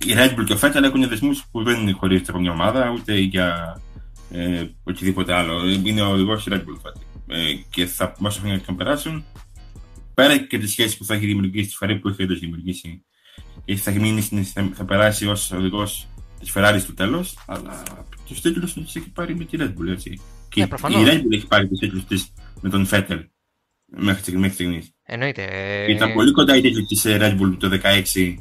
[0.00, 2.90] η Red Bull και ο Vettel έχουν δεσμούς που δεν είναι χωρί από μια ομάδα
[2.90, 3.80] ούτε για
[4.30, 5.68] ε, οτιδήποτε άλλο.
[5.84, 6.92] Είναι ο οδηγός της Red Bull
[7.26, 9.24] Ε, και θα, όσο χρόνια θα περάσουν,
[10.14, 13.04] πέρα και τις σχέσεις που θα έχει δημιουργήσει τη Ferrari που έχει όντω δημιουργήσει
[13.64, 16.06] και θα, μείνει, θα, θα περάσει ως οδηγός
[16.40, 17.82] της Ferrari στο τέλος, αλλά
[18.26, 19.88] τους τίτλους τους έχει πάρει με τη Red Bull.
[19.88, 20.20] Έτσι.
[20.48, 23.24] Και ναι, η Red Bull έχει πάρει τους τίτλους της με τον Vettel
[23.96, 24.94] μέχρι στιγμής.
[25.02, 25.46] Εννοείται.
[25.88, 27.76] Ήταν πολύ κοντά η τίτλη της Red Bull το 2016
[28.14, 28.34] ε,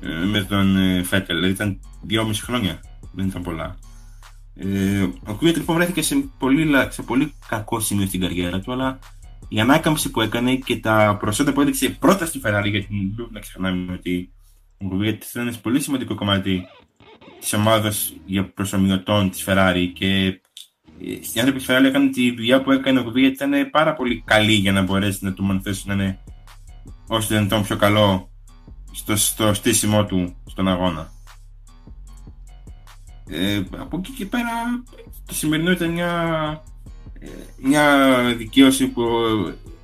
[0.00, 1.36] με τον ε, Φέτελ.
[1.36, 2.80] Δηλαδή ήταν δυόμιση χρόνια.
[3.12, 3.78] Δεν ήταν πολλά.
[4.54, 8.98] Ε, ο Κούβιτ λοιπόν βρέθηκε σε πολύ, σε πολύ κακό σημείο στην καριέρα του, αλλά
[9.48, 13.40] η ανάκαμψη που έκανε και τα προσόντα που έδειξε πρώτα στη Ferrari, γιατί δεν να
[13.40, 14.32] ξεχνάμε ότι
[14.78, 16.62] ο Κούβιτ ήταν ένα πολύ σημαντικό κομμάτι
[17.40, 20.40] της ομάδας για προσωμιωτών της Ferrari και
[21.22, 24.22] στην άνθρωποι τη Ferrari έκανε ότι η δουλειά που έκανε ο Κούβιτ ήταν πάρα πολύ
[24.26, 26.18] καλή για να μπορέσει να του μανθέσει να είναι
[27.06, 28.29] όσο δυνατόν πιο καλό
[28.92, 31.12] στο, στο στήσιμό του στον αγώνα.
[33.28, 34.50] Ε, από εκεί και πέρα
[35.26, 36.12] το σημερινό ήταν μια,
[37.18, 39.02] ε, μια δικαίωση που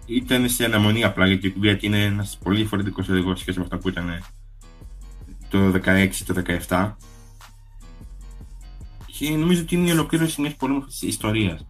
[0.06, 3.78] ήταν σε αναμονή απλά γιατί η Κουβιάτ είναι ένας πολύ διαφορετικό οδηγός σχέση με αυτά
[3.78, 4.24] που ήταν
[5.48, 6.92] το 16 το 17
[9.06, 11.66] και νομίζω ότι είναι η ολοκλήρωση μιας πολύ ιστορίας.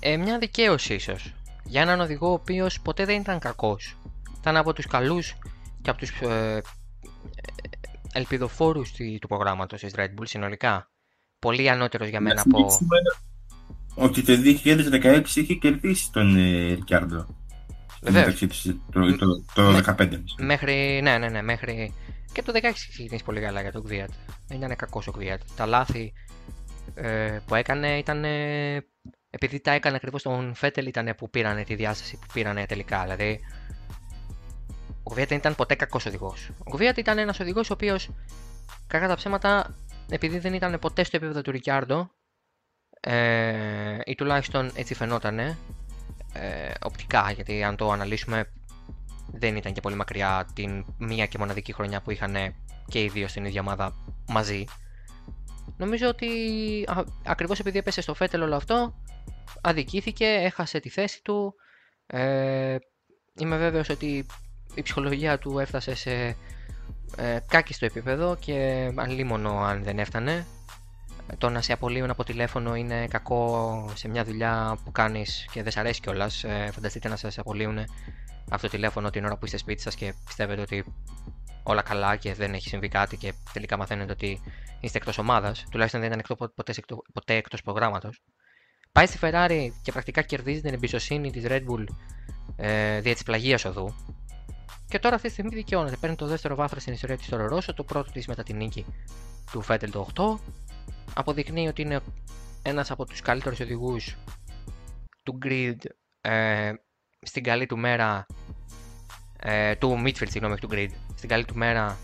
[0.00, 1.32] Ε, μια δικαίωση ίσως.
[1.64, 3.96] Για έναν οδηγό ο οποίος ποτέ δεν ήταν κακός.
[4.42, 5.34] Ήταν από τους καλούς
[5.82, 6.60] και από τους ε,
[8.12, 10.90] ελπιδοφόρους του προγράμματος της Red Bull συνολικά.
[11.38, 12.66] Πολύ ανώτερος για μένα από.
[13.94, 14.32] Ότι το
[15.02, 17.26] 2016 είχε κερδίσει τον ε, Ρικιάρντο.
[18.02, 18.38] Βεβαίως.
[18.90, 20.18] Το, το, το, 2015.
[20.40, 21.94] Μέχρι, ναι, ναι, ναι, μέχρι.
[22.32, 24.10] Και το 16 ξεκίνησε πολύ καλά για τον Κβιάτ.
[24.48, 25.40] Δεν ήταν κακός ο Κβιάτ.
[25.56, 26.12] Τα λάθη
[26.94, 28.24] ε, που έκανε ήταν.
[29.30, 33.02] επειδή τα έκανε ακριβώς τον Φέτελ, ήταν που πήρανε τη διάσταση που πήρανε τελικά.
[33.02, 33.40] Δηλαδή,
[35.02, 36.50] ο Κβιάτ δεν ήταν ποτέ κακός οδηγός.
[36.64, 38.10] Ο Κβιάτ ήταν ένας οδηγός ο οποίος,
[38.86, 39.74] κακά τα ψέματα,
[40.10, 42.10] επειδή δεν ήταν ποτέ στο επίπεδο του Ρικιάρντο,
[43.00, 45.56] ε, ή τουλάχιστον έτσι φαινόταν ε,
[46.82, 48.52] οπτικά, γιατί αν το αναλύσουμε
[49.32, 52.54] δεν ήταν και πολύ μακριά την μία και μοναδική χρονιά που είχαν
[52.88, 53.94] και οι δύο στην ίδια ομάδα
[54.28, 54.64] μαζί.
[55.76, 56.28] Νομίζω ότι
[56.88, 58.94] α, ακριβώς επειδή έπεσε στο Φέτελ όλο αυτό,
[59.60, 61.54] αδικήθηκε, έχασε τη θέση του.
[62.06, 62.76] Ε,
[63.38, 64.26] είμαι βέβαιος ότι
[64.74, 66.36] η ψυχολογία του έφτασε σε
[67.16, 70.46] ε, κάκιστο επίπεδο και αλλήμωνο αν δεν έφτανε
[71.38, 75.72] το να σε απολύουν από τηλέφωνο είναι κακό σε μια δουλειά που κάνεις και δεν
[75.72, 76.44] σ' αρέσει κιόλας.
[76.44, 77.78] Ε, φανταστείτε να σας απολύουν
[78.50, 80.84] αυτό το τηλέφωνο την ώρα που είστε σπίτι σας και πιστεύετε ότι
[81.62, 84.40] όλα καλά και δεν έχει συμβεί κάτι και τελικά μαθαίνετε ότι
[84.80, 85.64] είστε εκτός ομάδας.
[85.70, 86.74] Τουλάχιστον δεν ήταν εκτό, ποτέ,
[87.12, 88.22] ποτέ εκτός προγράμματος.
[88.92, 91.84] Πάει στη Ferrari και πρακτικά κερδίζει την εμπιστοσύνη της Red Bull
[92.56, 93.94] ε, δια της πλαγίας οδού.
[94.92, 95.96] Και τώρα αυτή τη στιγμή δικαιώνεται.
[95.96, 98.86] Παίρνει το δεύτερο βάθρο στην ιστορία της στο Ρώσο, το πρώτο της μετά την νίκη
[99.52, 100.38] του Φέτελ το 8
[101.14, 102.00] αποδεικνύει ότι είναι
[102.62, 104.16] ένας από τους καλύτερους οδηγούς
[105.22, 105.76] του grid
[106.20, 106.72] ε,
[107.20, 108.26] στην καλή του μέρα
[109.38, 111.98] ε, του Midfield, συγγνώμη, του grid στην καλή του μέρα.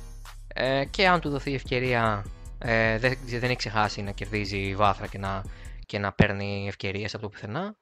[0.48, 2.24] Ε, και αν του δοθεί ευκαιρία
[2.58, 5.44] ε, δεν, δεν έχει ξεχάσει να κερδίζει βάθρα και να,
[5.86, 7.76] και να παίρνει ευκαιρίες από το πουθενά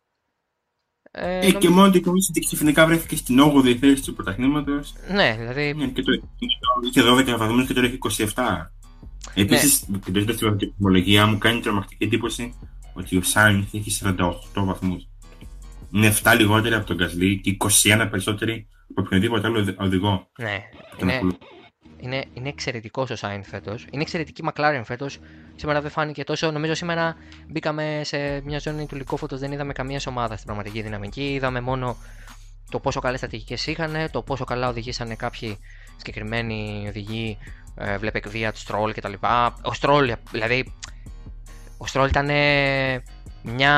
[1.19, 4.93] ε, ε, και μόνο το οικονομικό ότι ξαφνικά βρέθηκε στην 8η θέση του πρωταθλήματος.
[5.13, 5.75] Ναι, δηλαδή.
[5.75, 6.13] Ναι, και το,
[6.81, 7.03] είχε
[7.35, 7.99] 12 βαθμούς και τώρα έχει
[8.35, 8.71] 27.
[9.35, 9.99] Επίσης, ναι.
[9.99, 12.55] κοιτώντα τη βαθμολογία μου, κάνει τρομακτική εντύπωση
[12.93, 15.09] ότι ο Σάινθ έχει 48 βαθμούς.
[15.93, 20.29] Είναι 7 λιγότεροι από τον Γκασλί και 21 περισσότεροι από οποιονδήποτε άλλο οδηγό.
[20.39, 20.63] Ναι,
[21.03, 21.21] είναι,
[22.07, 23.87] είναι, είναι εξαιρετικός ο Σάινθ φέτος.
[23.91, 25.19] Είναι εξαιρετική Μακλάρεν φέτος.
[25.57, 26.51] Σήμερα δεν φάνηκε τόσο.
[26.51, 27.17] Νομίζω σήμερα
[27.49, 29.39] μπήκαμε σε μια ζώνη του λικόφωτο.
[29.39, 31.33] Δεν είδαμε καμία ομάδα στην πραγματική δυναμική.
[31.33, 31.97] Είδαμε μόνο
[32.71, 35.59] το πόσο καλές στρατηγικές είχαν, το πόσο καλά οδηγήσαν κάποιοι
[35.97, 37.39] συγκεκριμένοι οδηγοί
[37.75, 39.55] ε, βλέπε εκβία Στρόλ και τα λοιπά.
[39.63, 40.75] Ο Στρόλ, δηλαδή,
[41.79, 42.31] ο Στρόλ ήταν
[43.43, 43.75] μια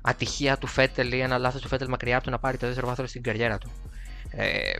[0.00, 2.86] ατυχία του Φέτελ ή ένα λάθος του Φέτελ μακριά από το να πάρει το δεύτερο
[2.86, 3.70] βάθρο στην καριέρα του.
[4.30, 4.72] Ε,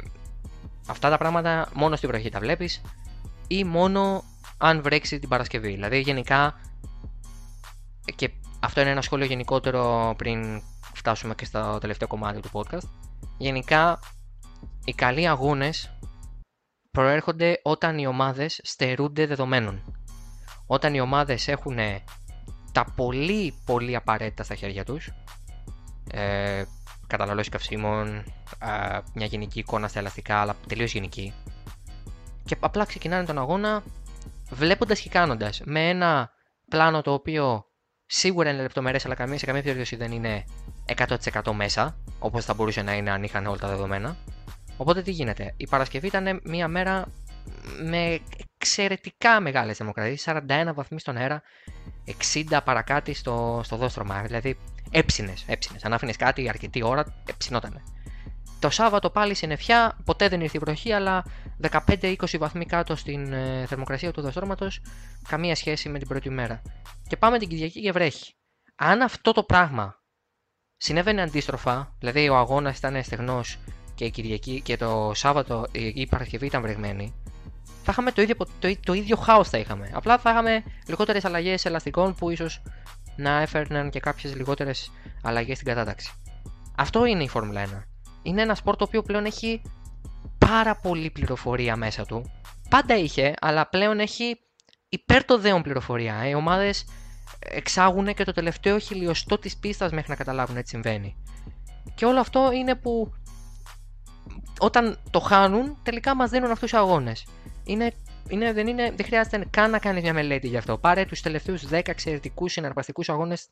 [0.86, 2.80] αυτά τα πράγματα μόνο στην βροχή τα βλέπεις
[3.46, 4.22] ή μόνο
[4.58, 5.70] αν βρέξει την Παρασκευή.
[5.70, 6.60] Δηλαδή γενικά
[8.14, 8.30] και
[8.60, 10.62] αυτό είναι ένα σχόλιο γενικότερο πριν
[10.94, 12.88] φτάσουμε και στο τελευταίο κομμάτι του podcast.
[13.36, 13.98] Γενικά
[14.84, 15.98] οι καλοί αγώνες
[16.90, 19.82] προέρχονται όταν οι ομάδες στερούνται δεδομένων.
[20.66, 21.78] Όταν οι ομάδες έχουν
[22.72, 25.12] τα πολύ πολύ απαραίτητα στα χέρια τους,
[26.10, 26.64] ε,
[27.06, 28.16] καταναλώσει καυσίμων,
[28.58, 31.32] ε, μια γενική εικόνα στα ελαστικά, αλλά τελείως γενική,
[32.44, 33.82] και απλά ξεκινάνε τον αγώνα
[34.50, 36.30] βλέποντας και κάνοντας, με ένα
[36.70, 37.64] πλάνο το οποίο
[38.06, 40.44] σίγουρα είναι λεπτομερές, αλλά σε καμία περίπτωση δεν είναι
[41.42, 44.16] 100% μέσα, όπως θα μπορούσε να είναι αν είχαν όλα τα δεδομένα,
[44.76, 47.06] Οπότε τι γίνεται; Η Παρασκευή ήταν μια μέρα
[47.82, 48.20] με
[48.58, 50.16] εξαιρετικά μεγάλες δημοκρατίε.
[50.24, 51.42] 41 βαθμοί στον αέρα,
[52.50, 54.22] 60 παρακάτι στο, στο δόστρωμα.
[54.22, 54.58] Δηλαδή
[54.90, 55.84] έψινες, έψινες.
[55.84, 57.82] Αν άφηνες κάτι αρκετή ώρα, έψινότανε.
[58.58, 61.24] Το Σάββατο πάλι συννεφιά, ποτέ δεν ήρθε η βροχή, αλλά
[61.86, 64.68] 15-20 βαθμοί κάτω στην ε, θερμοκρασία του δοστρώματο,
[65.28, 66.62] καμία σχέση με την πρώτη μέρα.
[67.08, 68.34] Και πάμε την Κυριακή και βρέχει.
[68.76, 69.94] Αν αυτό το πράγμα
[70.76, 73.58] συνέβαινε αντίστροφα, δηλαδή ο αγώνας ήταν στεγνός
[73.94, 77.14] και η Κυριακή και το Σάββατο η Παρασκευή ήταν βρεγμένη,
[77.82, 79.90] θα είχαμε το ίδιο, το, το ίδιο χάος θα είχαμε.
[79.94, 82.62] Απλά θα είχαμε λιγότερες αλλαγές ελαστικών που ίσως
[83.16, 84.90] να έφερναν και κάποιες λιγότερες
[85.22, 86.12] αλλαγές στην κατάταξη.
[86.76, 87.68] Αυτό είναι η Φόρμουλα 1.
[88.22, 89.62] Είναι ένα σπορ το οποίο πλέον έχει
[90.38, 92.30] πάρα πολύ πληροφορία μέσα του.
[92.68, 94.40] Πάντα είχε, αλλά πλέον έχει
[94.88, 96.28] υπέρ το δέον πληροφορία.
[96.28, 96.84] Οι ομάδες
[97.38, 101.16] εξάγουν και το τελευταίο χιλιοστό της πίστας μέχρι να καταλάβουν τι συμβαίνει.
[101.94, 103.12] Και όλο αυτό είναι που
[104.60, 107.26] όταν το χάνουν, τελικά μας δίνουν αυτούς του αγώνες.
[107.64, 107.92] Είναι
[108.28, 110.78] είναι, δεν, είναι, δεν χρειάζεται καν να κάνεις μια μελέτη γι' αυτό.
[110.78, 113.48] Πάρε τους τελευταίους 10 εξαιρετικούς συναρπαστικούς αγώνες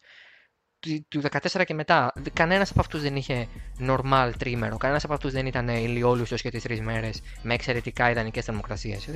[1.09, 1.23] του
[1.53, 2.13] 14 και μετά.
[2.33, 3.47] Κανένας από αυτούς δεν είχε
[3.81, 4.77] normal τρίμερο.
[4.77, 9.09] Κανένας από αυτούς δεν ήταν ηλιόλουστο για τις τρεις μέρες με εξαιρετικά ιδανικές θερμοκρασίες.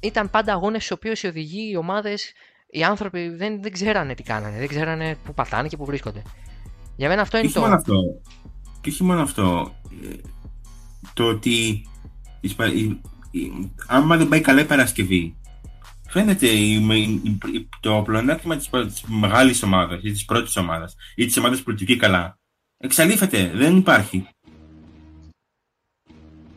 [0.00, 2.32] Ήταν πάντα αγώνες στους οποίους οι οδηγοί, οι ομάδες,
[2.66, 4.58] οι άνθρωποι δεν, δεν ξέρανε τι κάνανε.
[4.58, 6.22] Δεν ξέρανε πού πατάνε και πού βρίσκονται.
[6.96, 7.60] Για μένα αυτό είναι το.
[7.60, 7.94] Μόνο αυτό.
[8.80, 9.74] Και όχι μόνο αυτό.
[10.04, 10.14] Ε,
[11.14, 11.86] το ότι.
[13.86, 15.36] Άμα δεν πάει καλά η Παρασκευή,
[16.08, 16.48] φαίνεται
[17.80, 21.96] το πλεονέκτημα της, της μεγάλης ομάδας ή της πρώτης ομάδας ή της ομάδας που λειτουργεί
[21.96, 22.38] καλά
[22.84, 24.28] εξαλείφεται, δεν υπάρχει.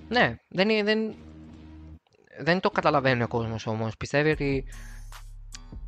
[0.10, 1.14] Ναι, δεν, δεν,
[2.40, 3.98] δεν το καταλαβαίνει ο κόσμος όμως.
[3.98, 4.66] Πιστεύει ότι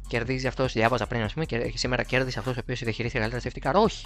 [0.08, 3.70] κερδίζει αυτός, διάβαζα πριν ας πούμε, και σήμερα κέρδισε αυτός ο οποίος διαχειρίστηκε καλύτερα safety
[3.70, 3.84] car.
[3.84, 4.06] Όχι.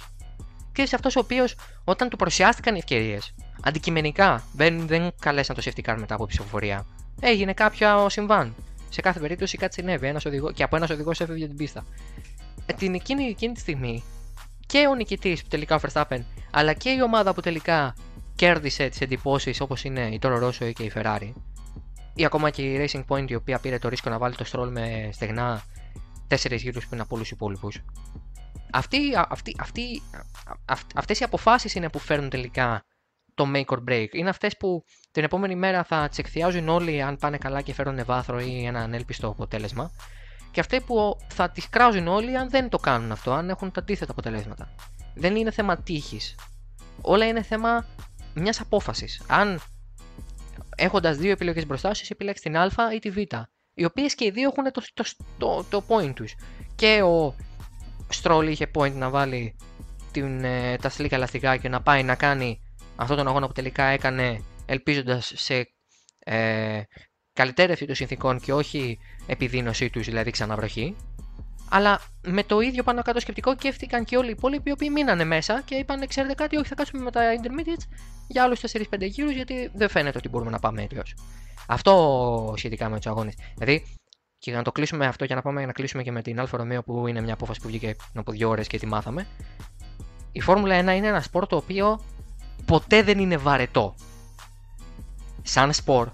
[0.74, 5.62] Και σε αυτός ο οποίος όταν του παρουσιάστηκαν οι ευκαιρίες, αντικειμενικά δεν, δεν καλέσαν το
[5.64, 6.86] safety car μετά από ψηφοφορία.
[7.20, 8.54] Έγινε κάποια συμβάν
[8.88, 11.84] σε κάθε περίπτωση κάτι συνέβη ένας οδηγό, και από ένας οδηγός έφευγε την πίστα.
[12.66, 14.02] Ε, την εκείνη, εκείνη τη στιγμή
[14.66, 16.20] και ο νικητής που τελικά ο Verstappen,
[16.50, 17.94] αλλά και η ομάδα που τελικά
[18.34, 21.32] κέρδισε τις εντυπώσεις όπως είναι η Toro Rosso ή και η Ferrari,
[22.14, 24.68] ή ακόμα και η Racing Point η οποία πήρε το ρίσκο να βάλει το Stroll
[24.70, 25.62] με στεγνά
[26.28, 27.80] 4 γύρους πριν από όλους τους υπόλοιπους.
[28.76, 28.98] Αυτοί,
[29.28, 30.02] αυτοί, αυτοί,
[30.94, 32.84] αυτές οι αποφάσεις είναι που φέρνουν τελικά
[33.34, 34.06] το make or break.
[34.12, 38.04] Είναι αυτές που την επόμενη μέρα θα τις εκθιάζουν όλοι αν πάνε καλά και φέρουν
[38.04, 39.90] βάθρο ή ένα ανέλπιστο αποτέλεσμα.
[40.50, 43.80] Και αυτέ που θα τις κράζουν όλοι αν δεν το κάνουν αυτό, αν έχουν τα
[43.80, 44.74] αντίθετα αποτελέσματα.
[45.14, 46.34] Δεν είναι θέμα τύχης.
[47.00, 47.86] Όλα είναι θέμα
[48.34, 49.22] μιας απόφασης.
[49.28, 49.60] Αν
[50.76, 53.16] έχοντας δύο επιλογές μπροστά σου, επιλέξεις την Α ή τη Β.
[53.74, 55.04] Οι οποίες και οι δύο έχουν το, το,
[55.38, 56.34] το, το point τους.
[56.76, 57.34] Και ο
[58.14, 59.56] Στρόλ είχε point να βάλει
[60.12, 62.60] την, ε, τα σλίκα ελαστικά και να πάει να κάνει
[62.96, 65.74] αυτόν τον αγώνα που τελικά έκανε ελπίζοντας σε
[66.18, 66.82] ε,
[67.32, 70.96] καλυτέρευση των συνθήκων και όχι επιδείνωσή τους, δηλαδή ξαναβροχή.
[71.68, 75.24] Αλλά με το ίδιο πάνω κάτω σκεπτικό σκέφτηκαν και όλοι οι υπόλοιποι οι οποίοι μείνανε
[75.24, 77.94] μέσα και είπαν: Ξέρετε κάτι, όχι, θα κάτσουμε με τα intermediates
[78.28, 81.02] για άλλους 4-5 γύρους γιατί δεν φαίνεται ότι μπορούμε να πάμε έτοιμο.
[81.66, 83.34] Αυτό σχετικά με τους αγώνες.
[83.56, 83.84] Δηλαδή,
[84.44, 86.56] και για να το κλείσουμε αυτό, για να πάμε να κλείσουμε και με την Alfa
[86.56, 89.26] Romeo που είναι μια απόφαση που βγήκε πριν από δύο ώρες και τη μάθαμε.
[90.32, 92.00] Η Φόρμουλα 1 είναι ένα σπορ το οποίο
[92.64, 93.94] ποτέ δεν είναι βαρετό.
[95.42, 96.08] Σαν σπορ,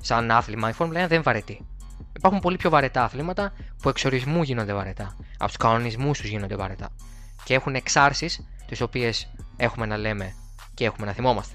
[0.00, 1.66] σαν άθλημα, η Φόρμουλα 1 δεν είναι βαρετή.
[2.16, 5.16] Υπάρχουν πολύ πιο βαρετά αθλήματα που εξορισμού γίνονται βαρετά.
[5.38, 6.88] Από τους κανονισμούς τους γίνονται βαρετά.
[7.44, 10.34] Και έχουν εξάρσεις τις οποίες έχουμε να λέμε
[10.74, 11.54] και έχουμε να θυμόμαστε.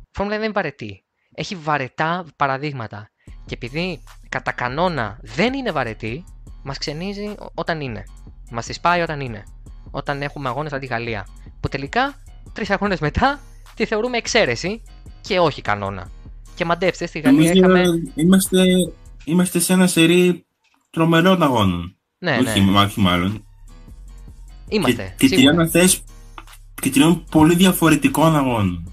[0.00, 1.04] Η Φόρμουλα 1 δεν είναι βαρετή.
[1.34, 3.10] Έχει βαρετά παραδείγματα.
[3.46, 4.02] Και επειδή
[4.32, 6.24] κατά κανόνα δεν είναι βαρετή,
[6.62, 8.04] μας ξενίζει όταν είναι.
[8.50, 9.44] Μας τη πάει όταν είναι.
[9.90, 11.26] Όταν έχουμε αγώνες αντί Γαλλία.
[11.60, 12.14] Που τελικά
[12.52, 13.40] τρεις αγώνες μετά
[13.76, 14.82] τη θεωρούμε εξαίρεση
[15.20, 16.10] και όχι κανόνα.
[16.54, 17.82] Και μαντέψτε, στη Γαλλία είχαμε.
[18.14, 18.64] Είμαστε,
[19.24, 20.46] είμαστε σε ένα σερί
[20.90, 21.96] τρομερών αγώνων.
[22.18, 22.78] Ναι, όχι, ναι.
[22.78, 23.44] όχι μάλλον.
[24.68, 25.14] Είμαστε.
[25.18, 25.70] Και, και τριών
[26.82, 28.92] και τριών πολύ διαφορετικών αγώνων.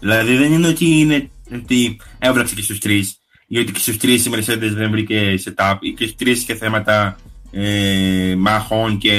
[0.00, 3.19] Δηλαδή δεν είναι ότι, είναι, ότι έβραξε και στους τρεις,
[3.52, 6.54] ή ότι και στους τρεις η Mercedes δεν βρήκε setup, ή και στους τρεις είχε
[6.54, 7.16] θέματα
[7.50, 9.12] ε, μάχων και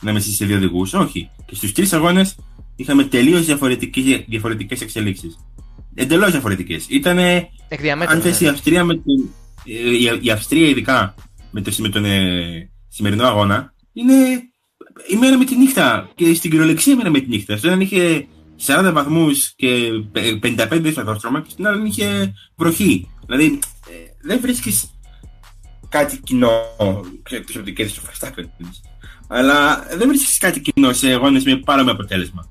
[0.00, 0.94] να είμαι σε δύο οδηγούς.
[0.94, 1.30] Όχι.
[1.46, 2.36] Και στους τρεις αγώνες
[2.76, 3.44] είχαμε τελείως
[4.26, 5.38] διαφορετικέ εξελίξεις.
[5.94, 6.86] Εντελώς διαφορετικές.
[6.88, 7.18] Ήταν.
[8.06, 9.28] Αν θες η Αυστρία με την.
[9.64, 11.14] Η, η Αυστρία ειδικά
[11.50, 14.14] με, το, με τον ε, σημερινό αγώνα είναι
[15.08, 16.10] η μέρα με τη νύχτα.
[16.14, 17.56] Και στην κυριολεξία η μέρα με τη νύχτα.
[17.56, 18.26] Στο έναν είχε
[18.66, 19.88] 40 βαθμούς και
[20.42, 23.08] 55 στο στρώμα και στην άλλη είχε βροχή.
[23.26, 23.58] Δηλαδή
[23.88, 24.90] ε, δεν βρίσκεις
[25.88, 26.50] κάτι κοινό.
[27.22, 28.44] Ξέρω ότι κέρδισε το Verstappen.
[29.28, 32.48] Αλλά δεν βρίσκεις κάτι κοινό σε αγώνε με παρόμοιο αποτέλεσμα.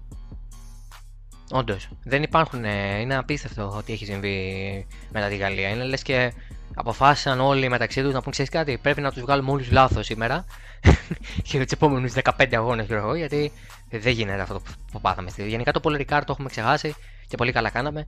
[1.52, 1.88] Όντως.
[2.04, 2.64] Δεν υπάρχουν.
[2.64, 5.70] Ε, είναι απίστευτο ότι έχει συμβεί μετά τη Γαλλία.
[5.70, 6.34] Είναι λες και
[6.76, 10.46] αποφάσισαν όλοι μεταξύ τους να πούν: Ξέρεις κάτι, πρέπει να τους βγάλουμε όλους λάθος σήμερα
[11.46, 13.52] για τους επόμενους 15 αγώνες, ξέρω γιατί
[13.90, 14.62] δεν γίνεται αυτό
[14.92, 15.32] που πάθαμε.
[15.38, 16.96] Γενικά το Polar Ricard το έχουμε ξεχάσει
[17.28, 18.06] και πολύ καλά κάναμε.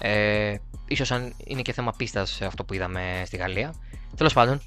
[0.00, 0.54] Ε,
[0.88, 3.74] ίσως αν είναι και θέμα πίστας αυτό που είδαμε στη Γαλλία.
[4.16, 4.60] Τέλος πάντων.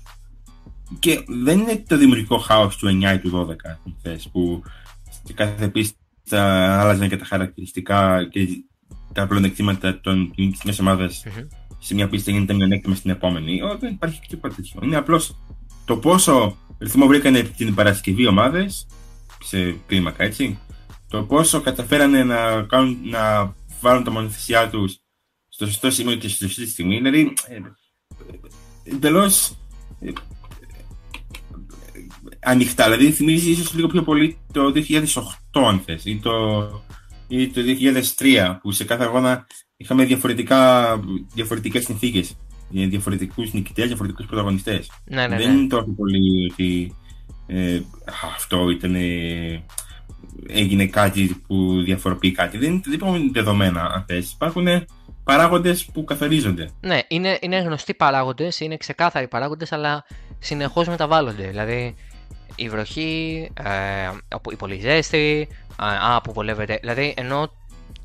[0.99, 3.55] Και δεν είναι το δημιουργικό χάος του 9 ή του 12
[4.31, 4.63] που
[5.23, 6.41] σε κάθε πίστα θα
[6.79, 8.47] άλλαζαν και τα χαρακτηριστικά και
[9.13, 11.47] τα πλεονεκτήματα των μια ομάδα mm-hmm.
[11.79, 13.61] σε μια πίστα γίνεται μειονέκτημα στην επόμενη.
[13.61, 14.79] Ό, δεν υπάρχει τίποτα τέτοιο.
[14.83, 15.35] Είναι απλώς
[15.85, 18.87] το πόσο ρυθμό βρήκανε την Παρασκευή ομάδες
[19.43, 20.59] σε κλίμακα έτσι.
[21.07, 25.00] Το πόσο καταφέρανε να, κάνουν, να βάλουν τα μονοθεσιά τους
[25.61, 26.97] στο σωστό σημείο και στη σωστή στιγμή.
[26.97, 27.59] Δηλαδή, ε,
[28.93, 29.57] εντελώς
[29.99, 30.11] ε,
[32.39, 32.83] ανοιχτά.
[32.83, 36.31] Δηλαδή θυμίζει ίσως λίγο πιο πολύ το 2008 αν θες ή το,
[37.27, 37.61] ή το
[38.17, 39.47] 2003 που σε κάθε αγώνα
[39.77, 40.99] είχαμε διαφορετικά,
[41.33, 42.37] διαφορετικές συνθήκες
[42.69, 44.91] για διαφορετικούς νικητές, διαφορετικούς πρωταγωνιστές.
[45.05, 45.59] Ναι, ναι, Δεν ναι.
[45.59, 46.95] είναι τόσο πολύ ότι
[47.47, 47.81] ε,
[48.35, 48.95] αυτό ήταν.
[48.95, 49.63] ε,
[50.47, 52.57] έγινε κάτι που διαφοροποιεί κάτι.
[52.57, 54.31] Δεν, δεν υπάρχουν δεδομένα αν θες.
[54.31, 54.67] Υπάρχουν
[55.23, 56.69] παράγοντες που καθορίζονται.
[56.81, 60.05] Ναι, είναι, είναι γνωστοί παράγοντες, είναι ξεκάθαροι παράγοντες, αλλά
[60.39, 61.47] συνεχώς μεταβάλλονται.
[61.47, 61.95] Δηλαδή,
[62.55, 64.09] η βροχή, ε,
[64.51, 66.77] η πολύ ζέστη, α, α, που βολεύεται.
[66.81, 67.51] Δηλαδή, ενώ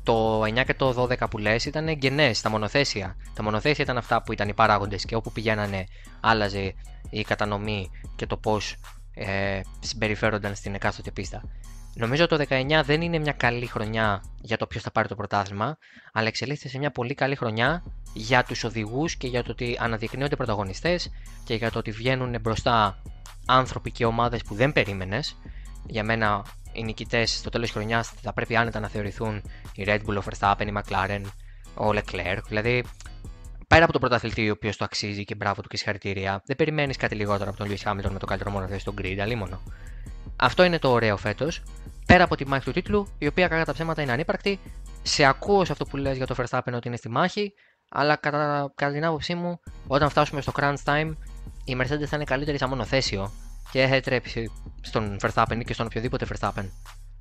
[0.03, 3.15] το 9 και το 12 που λες ήταν γεννέ, τα μονοθέσια.
[3.33, 5.83] Τα μονοθέσια ήταν αυτά που ήταν οι παράγοντες και όπου πηγαίνανε,
[6.19, 6.73] άλλαζε
[7.09, 8.75] η κατανομή και το πώς
[9.13, 11.41] ε, συμπεριφέρονταν στην εκάστοτε πίστα.
[11.99, 15.77] Νομίζω το 19 δεν είναι μια καλή χρονιά για το ποιος θα πάρει το πρωτάθλημα,
[16.13, 17.83] αλλά εξελίχθηκε σε μια πολύ καλή χρονιά
[18.13, 21.11] για τους οδηγούς και για το ότι αναδεικνύονται πρωταγωνιστές
[21.43, 23.01] και για το ότι βγαίνουν μπροστά
[23.45, 25.37] άνθρωποι και ομάδες που δεν περίμενες.
[25.85, 29.41] Για μένα, οι νικητές στο τέλος της χρονιάς θα πρέπει άνετα να θεωρηθούν
[29.73, 31.21] η Red Bull, ο Verstappen, η McLaren,
[31.73, 32.41] ο Leclerc.
[32.47, 32.83] Δηλαδή,
[33.67, 36.97] πέρα από τον πρωταθλητή ο οποίος το αξίζει και μπράβο του και συγχαρητήρια, δεν περιμένεις
[36.97, 39.61] κάτι λιγότερο από τον Lewis Hamilton με το καλύτερο μονοθέσιο στον grid, αλίμονο.
[40.35, 41.63] Αυτό είναι το ωραίο φέτος.
[42.05, 44.59] Πέρα από τη μάχη του τίτλου, η οποία κατά τα ψέματα είναι ανύπαρκτη,
[45.01, 47.53] σε ακούω σε αυτό που λες για το Verstappen ότι είναι στη μάχη,
[47.89, 51.13] αλλά κατά, κατά την άποψή μου, όταν φτάσουμε στο crunch time,
[51.65, 53.31] η Mercedes θα είναι καλύτερη σαν μονοθέσιο
[53.71, 54.51] και δεν θα επιτρέψει
[54.81, 56.69] στον Verstappen ή και στον οποιοδήποτε Verstappen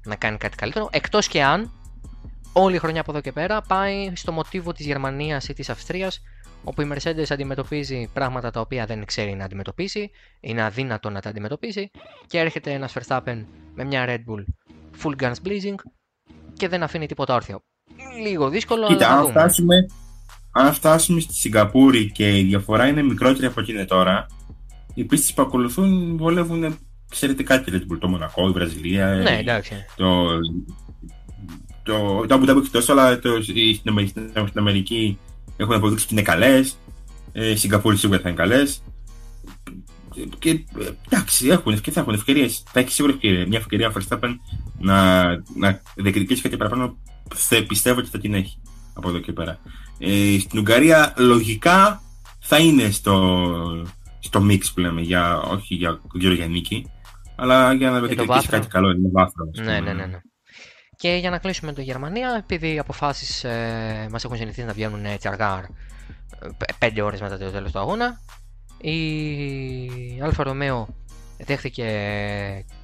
[0.04, 1.72] να κάνει κάτι καλύτερο, εκτός και αν
[2.52, 6.22] όλη η χρονιά από εδώ και πέρα πάει στο μοτίβο της Γερμανίας ή της Αυστρίας,
[6.68, 10.10] όπου η Mercedes αντιμετωπίζει πράγματα τα οποία δεν ξέρει να αντιμετωπίσει,
[10.40, 11.90] είναι αδύνατο να τα αντιμετωπίσει,
[12.26, 13.44] και έρχεται ένας Verstappen
[13.74, 14.44] με μια Red Bull
[15.02, 15.74] full guns blazing
[16.56, 17.60] και δεν αφήνει τίποτα όρθιο.
[18.22, 19.32] Λίγο δύσκολο, Κοίτα, αλλά θα αν δούμε.
[19.40, 19.86] φτάσουμε,
[20.52, 24.26] αν φτάσουμε στη Σιγκαπούρη και η διαφορά είναι μικρότερη από ό,τι είναι τώρα,
[24.94, 26.78] οι πίστες που ακολουθούν βολεύουν
[27.10, 27.98] εξαιρετικά τη Red Bull.
[28.00, 29.74] Το Μονακό, η Βραζιλία, Ναι, η- εντάξει.
[29.96, 30.26] το,
[31.82, 35.18] το, το Abu Dhabi εκτός, αλλά το, η- στην, Αμερική, στην Αμερική
[35.56, 36.76] έχουν αποδείξει ότι είναι καλές.
[37.32, 38.82] Ε, η Σιγκαπούρη σίγουρα θα είναι καλές.
[40.38, 40.64] Και ε,
[41.10, 42.62] εντάξει, έχουν και θα έχουν ευκαιρίες.
[42.72, 43.46] Θα έχει σίγουρα ευκαιρία.
[43.46, 44.36] Μια ευκαιρία ο Verstappen
[44.78, 45.24] να,
[45.56, 46.96] να διεκδικήσει κάτι παραπάνω.
[47.34, 48.58] Θε, πιστεύω ότι θα την έχει
[48.94, 49.58] από εδώ και πέρα.
[49.98, 52.02] Ε, στην Ουγγαρία λογικά
[52.40, 53.86] θα είναι στο,
[54.20, 56.86] στο mix που λέμε, για, όχι για, για, για νίκη,
[57.36, 58.50] αλλά για να διεκδικήσει βάθρο.
[58.50, 59.48] κάτι καλό, είναι βάθρο.
[59.52, 59.80] ας Ναι, πούμε.
[59.80, 60.18] ναι, ναι, ναι.
[60.96, 65.04] Και για να κλείσουμε το Γερμανία, επειδή οι αποφάσεις ε, μας έχουν συνηθίσει να βγαίνουν
[65.04, 65.68] έτσι αργά,
[66.78, 68.20] 5 ώρες μετά το τέλος του αγώνα,
[68.80, 70.88] η Alfa Romeo
[71.38, 71.84] δέχθηκε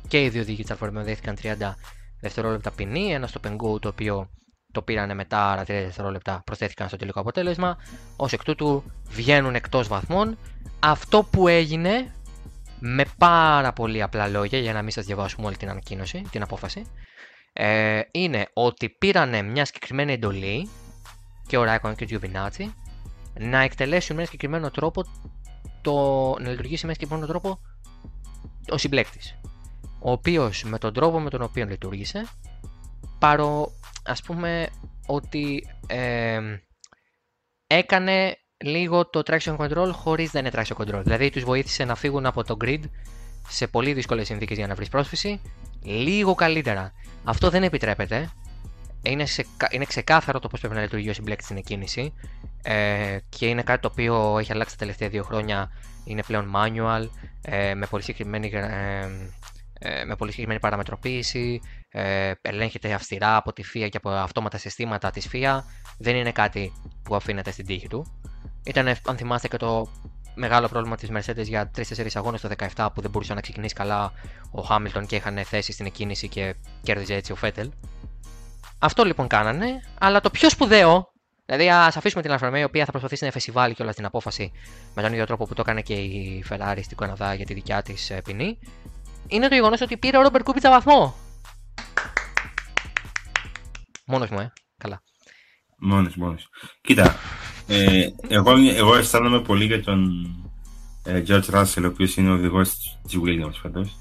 [0.08, 1.74] και οι δύο οδηγοί της Alfa Romeo δέχτηκαν 30
[2.20, 3.12] δευτερόλεπτα ποινή.
[3.12, 4.30] Ένα stop and go το οποίο
[4.72, 7.76] το πήρανε μετά, άρα 30 δευτερόλεπτα προσθέθηκαν στο τελικό αποτέλεσμα.
[8.16, 10.38] Ως εκ τούτου βγαίνουν εκτός βαθμών.
[10.80, 12.12] Αυτό που έγινε
[12.78, 16.86] με πάρα πολύ απλά λόγια για να μην σας διαβάσουμε όλη την ανακοίνωση, την απόφαση
[17.52, 20.68] ε, είναι ότι πήρανε μια συγκεκριμένη εντολή
[21.46, 22.74] και ο Ράικον και ο Γιουβινάτσι
[23.38, 25.04] να εκτελέσουν με ένα συγκεκριμένο τρόπο
[25.82, 25.92] το,
[26.40, 27.58] να λειτουργήσει με ένα συγκεκριμένο τρόπο
[28.70, 29.36] ο συμπλέκτης
[30.02, 32.26] ο οποίος με τον τρόπο με τον οποίο λειτουργήσε
[33.18, 33.72] παρό,
[34.04, 34.68] ας πούμε
[35.06, 36.40] ότι ε,
[37.66, 41.00] έκανε λίγο το traction control χωρίς να είναι traction control.
[41.02, 42.80] Δηλαδή τους βοήθησε να φύγουν από το grid
[43.48, 45.40] σε πολύ δύσκολες συνθήκες για να βρεις πρόσφυση
[45.82, 46.92] λίγο καλύτερα.
[47.24, 48.30] Αυτό δεν επιτρέπεται.
[49.02, 52.12] Είναι, σε, είναι ξεκάθαρο το πώς πρέπει να λειτουργεί ο συμπλέκτης στην εκκίνηση
[52.62, 55.70] ε, και είναι κάτι το οποίο έχει αλλάξει τα τελευταία δύο χρόνια.
[56.04, 57.08] Είναι πλέον manual
[57.42, 59.08] ε, με πολύ συγκεκριμένη ε,
[59.84, 65.10] ε, με πολύ συγκεκριμένη παραμετροποίηση, ε, ελέγχεται αυστηρά από τη FIA και από αυτόματα συστήματα
[65.10, 65.60] της FIA.
[65.98, 66.72] Δεν είναι κάτι
[67.02, 68.20] που αφήνεται στην τύχη του.
[68.64, 69.88] Ήταν, αν θυμάστε, και το
[70.34, 74.12] μεγάλο πρόβλημα της Mercedes για 3-4 αγώνες το 17 που δεν μπορούσε να ξεκινήσει καλά
[74.50, 77.70] ο Hamilton και είχαν θέση στην εκκίνηση και κέρδιζε έτσι ο Φέτελ.
[78.78, 79.66] Αυτό λοιπόν κάνανε,
[79.98, 81.12] αλλά το πιο σπουδαίο,
[81.46, 84.52] δηλαδή ας αφήσουμε την Αλφα η οποία θα προσπαθήσει να εφεσιβάλει και όλα την απόφαση
[84.94, 87.82] με τον ίδιο τρόπο που το έκανε και η Ferrari στην Καναδά για τη δικιά
[87.82, 88.58] της ποινή,
[89.26, 91.14] είναι το γεγονός ότι πήρε ο Ρόμπερ Κούπιτσα βαθμό.
[94.06, 94.52] Μόνος μου, ε.
[94.78, 95.02] Καλά.
[95.76, 96.48] Μόνος, μόνος.
[96.80, 97.16] Κοίτα,
[97.72, 100.26] ε, εγώ, εγώ αισθάνομαι πολύ για τον
[101.04, 103.96] ε, George Russell, ο οποίος είναι ο οδηγός της Williams φέτος.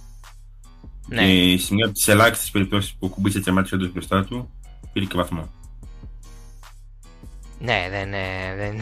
[1.07, 1.25] Ναι.
[1.25, 4.49] Και σε μια από τις ελάχιστες περιπτώσεις που κουμπίσε τερμάτισε όντως μπροστά του,
[4.93, 5.49] πήρε και βαθμό.
[7.59, 8.13] Ναι, δεν.
[8.13, 8.81] ε, δεν...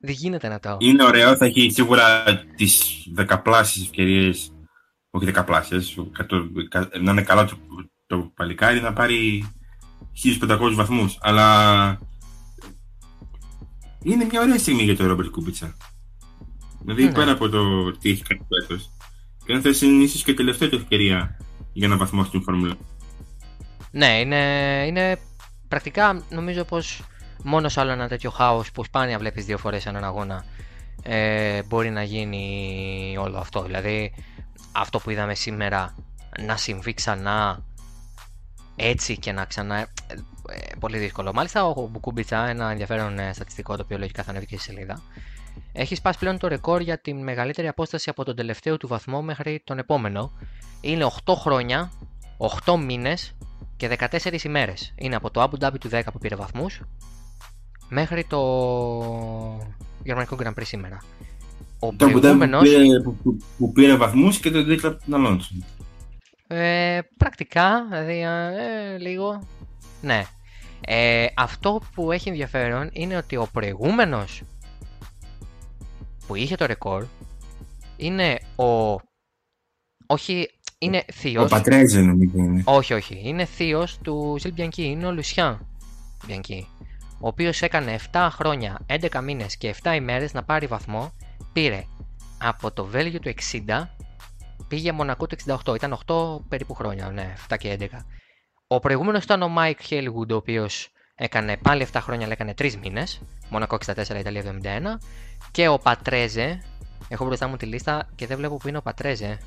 [0.00, 0.76] δεν γίνεται να το.
[0.80, 2.22] Είναι ωραίο, θα έχει σίγουρα
[2.56, 4.52] τις δεκαπλάσεις ευκαιρίες,
[5.10, 7.56] όχι δεκαπλάσεις, εκατο- εκα- να είναι καλά το,
[8.06, 9.48] το παλικάρι να πάρει
[10.40, 11.98] 1500 βαθμούς, αλλά
[14.04, 15.76] είναι μια ωραία στιγμή για τον Ρόμπερτ Κούμπιτσα.
[16.80, 17.12] Δηλαδή Ναι.
[17.12, 18.90] πέρα από το τι έχει κάνει φέτος.
[19.44, 21.36] Και αν θες είναι ίσως και η τελευταία του ευκαιρία
[21.72, 22.76] για ένα βαθμό στην Φόρμουλα.
[23.90, 24.36] Ναι, είναι,
[24.86, 25.18] είναι
[25.68, 27.02] πρακτικά νομίζω πως
[27.46, 30.44] Μόνος σε άλλο ένα τέτοιο χάος που σπάνια βλέπεις δύο φορές έναν αγώνα
[31.02, 33.62] ε, μπορεί να γίνει όλο αυτό.
[33.62, 34.14] Δηλαδή,
[34.72, 35.94] αυτό που είδαμε σήμερα
[36.38, 37.64] να συμβεί ξανά
[38.76, 39.86] έτσι και να ξανά.
[40.48, 41.32] Ε, πολύ δύσκολο.
[41.32, 45.02] Μάλιστα, ο Μπουκούμπιτσα, ένα ενδιαφέρον ε, στατιστικό το οποίο λογικά θα ανέβει και στη σελίδα,
[45.72, 49.62] έχει σπάσει πλέον το ρεκόρ για τη μεγαλύτερη απόσταση από τον τελευταίο του βαθμό μέχρι
[49.64, 50.32] τον επόμενο.
[50.80, 51.92] Είναι 8 χρόνια,
[52.64, 53.34] 8 μήνες
[53.76, 54.94] και 14 ημέρες.
[54.96, 56.80] Είναι από το Abu Dhabi του 10 που πήρε βαθμούς
[57.88, 58.40] μέχρι το
[60.02, 61.02] γερμανικό Grand Prix σήμερα.
[61.78, 62.68] Ο το προηγούμενος...
[62.68, 65.54] που, πήρε, που, που πήρε βαθμούς και το δείξα από τον Αλόνσο.
[66.46, 69.42] Ε, πρακτικά, δηλαδή ε, λίγο,
[70.00, 70.24] ναι.
[70.86, 74.42] Ε, αυτό που έχει ενδιαφέρον είναι ότι ο προηγούμενος
[76.26, 77.04] που είχε το ρεκόρ
[77.96, 79.00] είναι ο...
[80.06, 81.44] Όχι, είναι θείος...
[81.44, 82.62] Ο Πατρέζε νομίζω είναι.
[82.66, 83.20] Όχι, όχι.
[83.24, 84.84] Είναι θείος του Ζιλ Μπιανκί.
[84.84, 85.66] Είναι ο Λουσιάν
[86.26, 86.66] Μπιανκί.
[87.20, 91.12] Ο οποίος έκανε 7 χρόνια, 11 μήνες και 7 ημέρες να πάρει βαθμό.
[91.52, 91.84] Πήρε
[92.38, 93.34] από το Βέλγιο του
[93.66, 93.86] 60
[94.68, 95.74] πήγε Μονακό του 68.
[95.74, 97.84] Ήταν 8 περίπου χρόνια, ναι, 7 και 11.
[98.66, 102.74] Ο προηγούμενος ήταν ο Mike Hailwood, ο οποίος έκανε πάλι 7 χρόνια, αλλά έκανε 3
[102.74, 103.20] μήνες.
[103.50, 105.00] Μονακό 64, Ιταλία 71.
[105.50, 106.62] Και ο Πατρέζε.
[107.08, 109.38] Έχω μπροστά μου τη λίστα και δεν βλέπω που είναι ο Πατρέζε.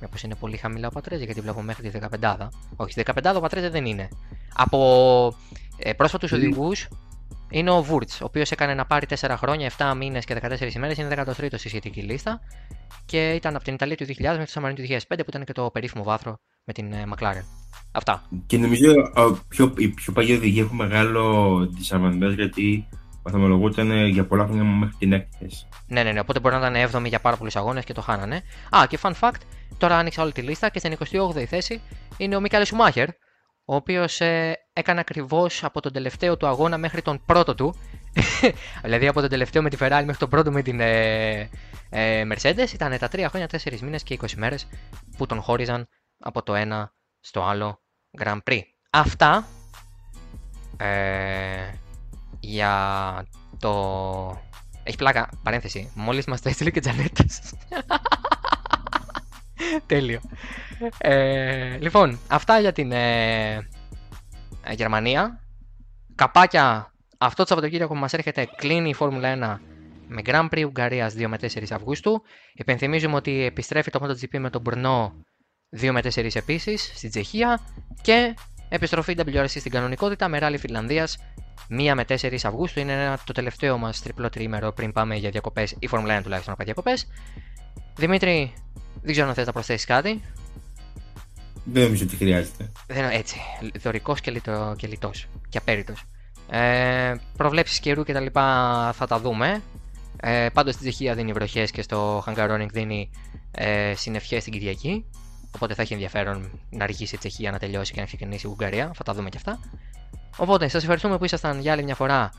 [0.00, 2.48] Μήπως είναι πολύ χαμηλά ο Πατρέζε, γιατί βλέπω μέχρι τη 15.
[2.76, 4.08] Όχι, στη 15 ο Πατρέζε δεν είναι.
[4.54, 5.34] Από
[5.76, 6.88] ε, πρόσφατους οδηγούς
[7.58, 10.96] είναι ο Βούρτς, ο οποίος έκανε να πάρει 4 χρόνια, 7 μήνες και 14 ημέρες.
[10.98, 12.40] Είναι 13ο στη σχετική λίστα
[13.06, 15.52] και ήταν από την Ιταλία του 2000 μέχρι το Σαμαρίνο του 2005 που ήταν και
[15.52, 17.44] το περίφημο βάθρο με την ε, McLaren.
[17.92, 18.22] Αυτά.
[18.46, 18.92] Και νομίζω
[19.48, 22.88] πιο, οι πιο παλιοί οδηγοί έχουν μεγάλο disadvantage γιατί
[23.22, 25.68] βαθμολογούνταν για πολλά χρόνια μέχρι την έκτη θέση.
[25.86, 26.20] Ναι, ναι, ναι.
[26.20, 28.42] Οπότε μπορεί να ήταν 7η για πάρα πολλούς αγώνες και το χάνανε.
[28.76, 29.40] Α, και fun fact,
[29.78, 31.80] τώρα άνοιξα όλη τη λίστα και στην 28η θέση
[32.16, 33.08] είναι ο Μίκαλε Σουμάχερ,
[33.68, 37.74] ο οποίος ε, έκανε ακριβώς από τον τελευταίο του αγώνα μέχρι τον πρώτο του.
[38.82, 41.50] δηλαδή από τον τελευταίο με τη Ferrari μέχρι τον πρώτο με την ε,
[41.90, 42.72] ε, Mercedes.
[42.72, 44.66] Ήταν τα 3 χρόνια, 4 μήνες και 20 μέρες
[45.16, 45.88] που τον χώριζαν
[46.18, 47.82] από το ένα στο άλλο
[48.18, 48.60] Grand Prix.
[48.90, 49.46] Αυτά
[50.76, 51.72] ε,
[52.40, 53.26] για
[53.58, 54.40] το.
[54.82, 55.92] Έχει πλάκα, παρένθεση.
[55.94, 57.52] Μόλις μα το έστειλε και Τζανέτας.
[59.86, 60.20] Τέλειο.
[60.98, 63.68] Ε, λοιπόν, αυτά για την ε,
[64.70, 65.40] Γερμανία.
[66.14, 69.60] Καπάκια, αυτό το Σαββατοκύριακο που μας έρχεται κλείνει η Φόρμουλα 1
[70.08, 72.22] με Grand Prix Ουγγαρίας 2 με 4 Αυγούστου.
[72.54, 75.14] Υπενθυμίζουμε ότι επιστρέφει το MotoGP με τον Μπρνό
[75.80, 77.60] 2 με 4 επίσης στην Τσεχία
[78.02, 78.34] και
[78.68, 81.18] επιστροφή WRC στην κανονικότητα με ράλι Φιλανδίας
[81.68, 82.80] 1 με 4 Αυγούστου.
[82.80, 86.54] Είναι ένα, το τελευταίο μας τριπλό τριήμερο πριν πάμε για διακοπές, η Φόρμουλα 1 τουλάχιστον
[86.58, 87.06] να πάει διακοπές.
[87.96, 88.54] Δημήτρη,
[89.02, 90.22] δεν ξέρω αν θες να προσθέσεις κάτι.
[91.72, 92.72] Δεν νομίζω ότι χρειάζεται.
[92.86, 93.36] Δεν, έτσι.
[93.78, 95.26] Δωρικός και, λιτό, και λιτός.
[95.48, 96.04] Και απέριτος.
[96.50, 99.62] Ε, Προβλέψεις καιρού και τα λοιπά θα τα δούμε.
[100.20, 103.10] Ε, Πάντως στην Τσεχία δίνει βροχές και στο Hungaroring δίνει
[103.50, 105.04] ε, συνευχέ την Κυριακή.
[105.54, 108.90] Οπότε θα έχει ενδιαφέρον να αργήσει η Τσεχία να τελειώσει και να ξεκινήσει η Ουγγαρία.
[108.94, 109.60] Θα τα δούμε και αυτά.
[110.36, 112.32] Οπότε σας ευχαριστούμε που ήσασταν για άλλη μια φορά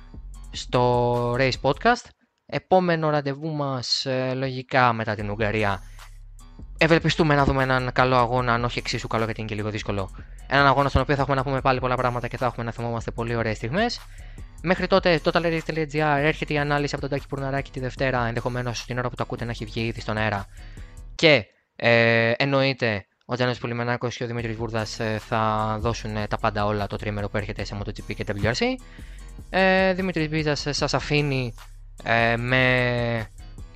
[0.52, 2.06] στο Race Podcast.
[2.46, 5.84] Επόμενο ραντεβού μας ε, λογικά μετά την Ουγγαρία
[6.78, 10.10] ευελπιστούμε να δούμε έναν καλό αγώνα, αν όχι εξίσου καλό γιατί είναι και λίγο δύσκολο.
[10.48, 12.72] Έναν αγώνα στον οποίο θα έχουμε να πούμε πάλι πολλά πράγματα και θα έχουμε να
[12.72, 14.00] θυμόμαστε πολύ ωραίες στιγμές.
[14.62, 19.10] Μέχρι τότε, totalrace.gr έρχεται η ανάλυση από τον Τάκη Πουρναράκη τη Δευτέρα, ενδεχομένως την ώρα
[19.10, 20.46] που το ακούτε να έχει βγει ήδη στον αέρα.
[21.16, 21.46] Και
[21.76, 26.66] ε, εννοείται ο Τζάνος Πουλιμενάκο και ο Δημήτρης Βούρδας ε, θα δώσουν ε, τα πάντα
[26.66, 28.66] όλα το τρίμερο που έρχεται σε MotoGP και WRC.
[29.50, 31.54] Ε, Δημήτρης Μπίζας ε, σας αφήνει
[32.04, 33.28] ε, με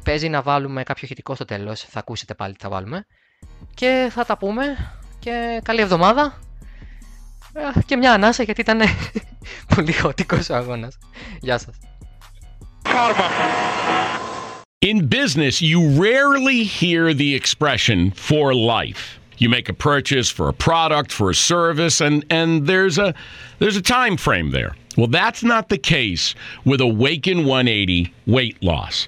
[0.04, 3.06] Παίζει να βάλουμε κάποιο ηχητικό στο τέλος, θα ακούσετε πάλι τι θα βάλουμε.
[3.74, 4.64] Και θα τα πούμε
[5.20, 6.40] και καλή εβδομάδα.
[7.54, 8.82] Ε, και μια ανάσα γιατί ήταν
[9.76, 10.98] πολύ χωτικός ο αγώνας.
[11.42, 11.76] Γεια σας.
[14.84, 19.20] In business, you rarely hear the expression for life.
[19.38, 23.14] You make a purchase for a product, for a service, and, and there's a
[23.60, 24.76] there's a time frame there.
[24.98, 26.36] Well, that's not the case
[26.66, 29.08] with Awaken 180 weight loss.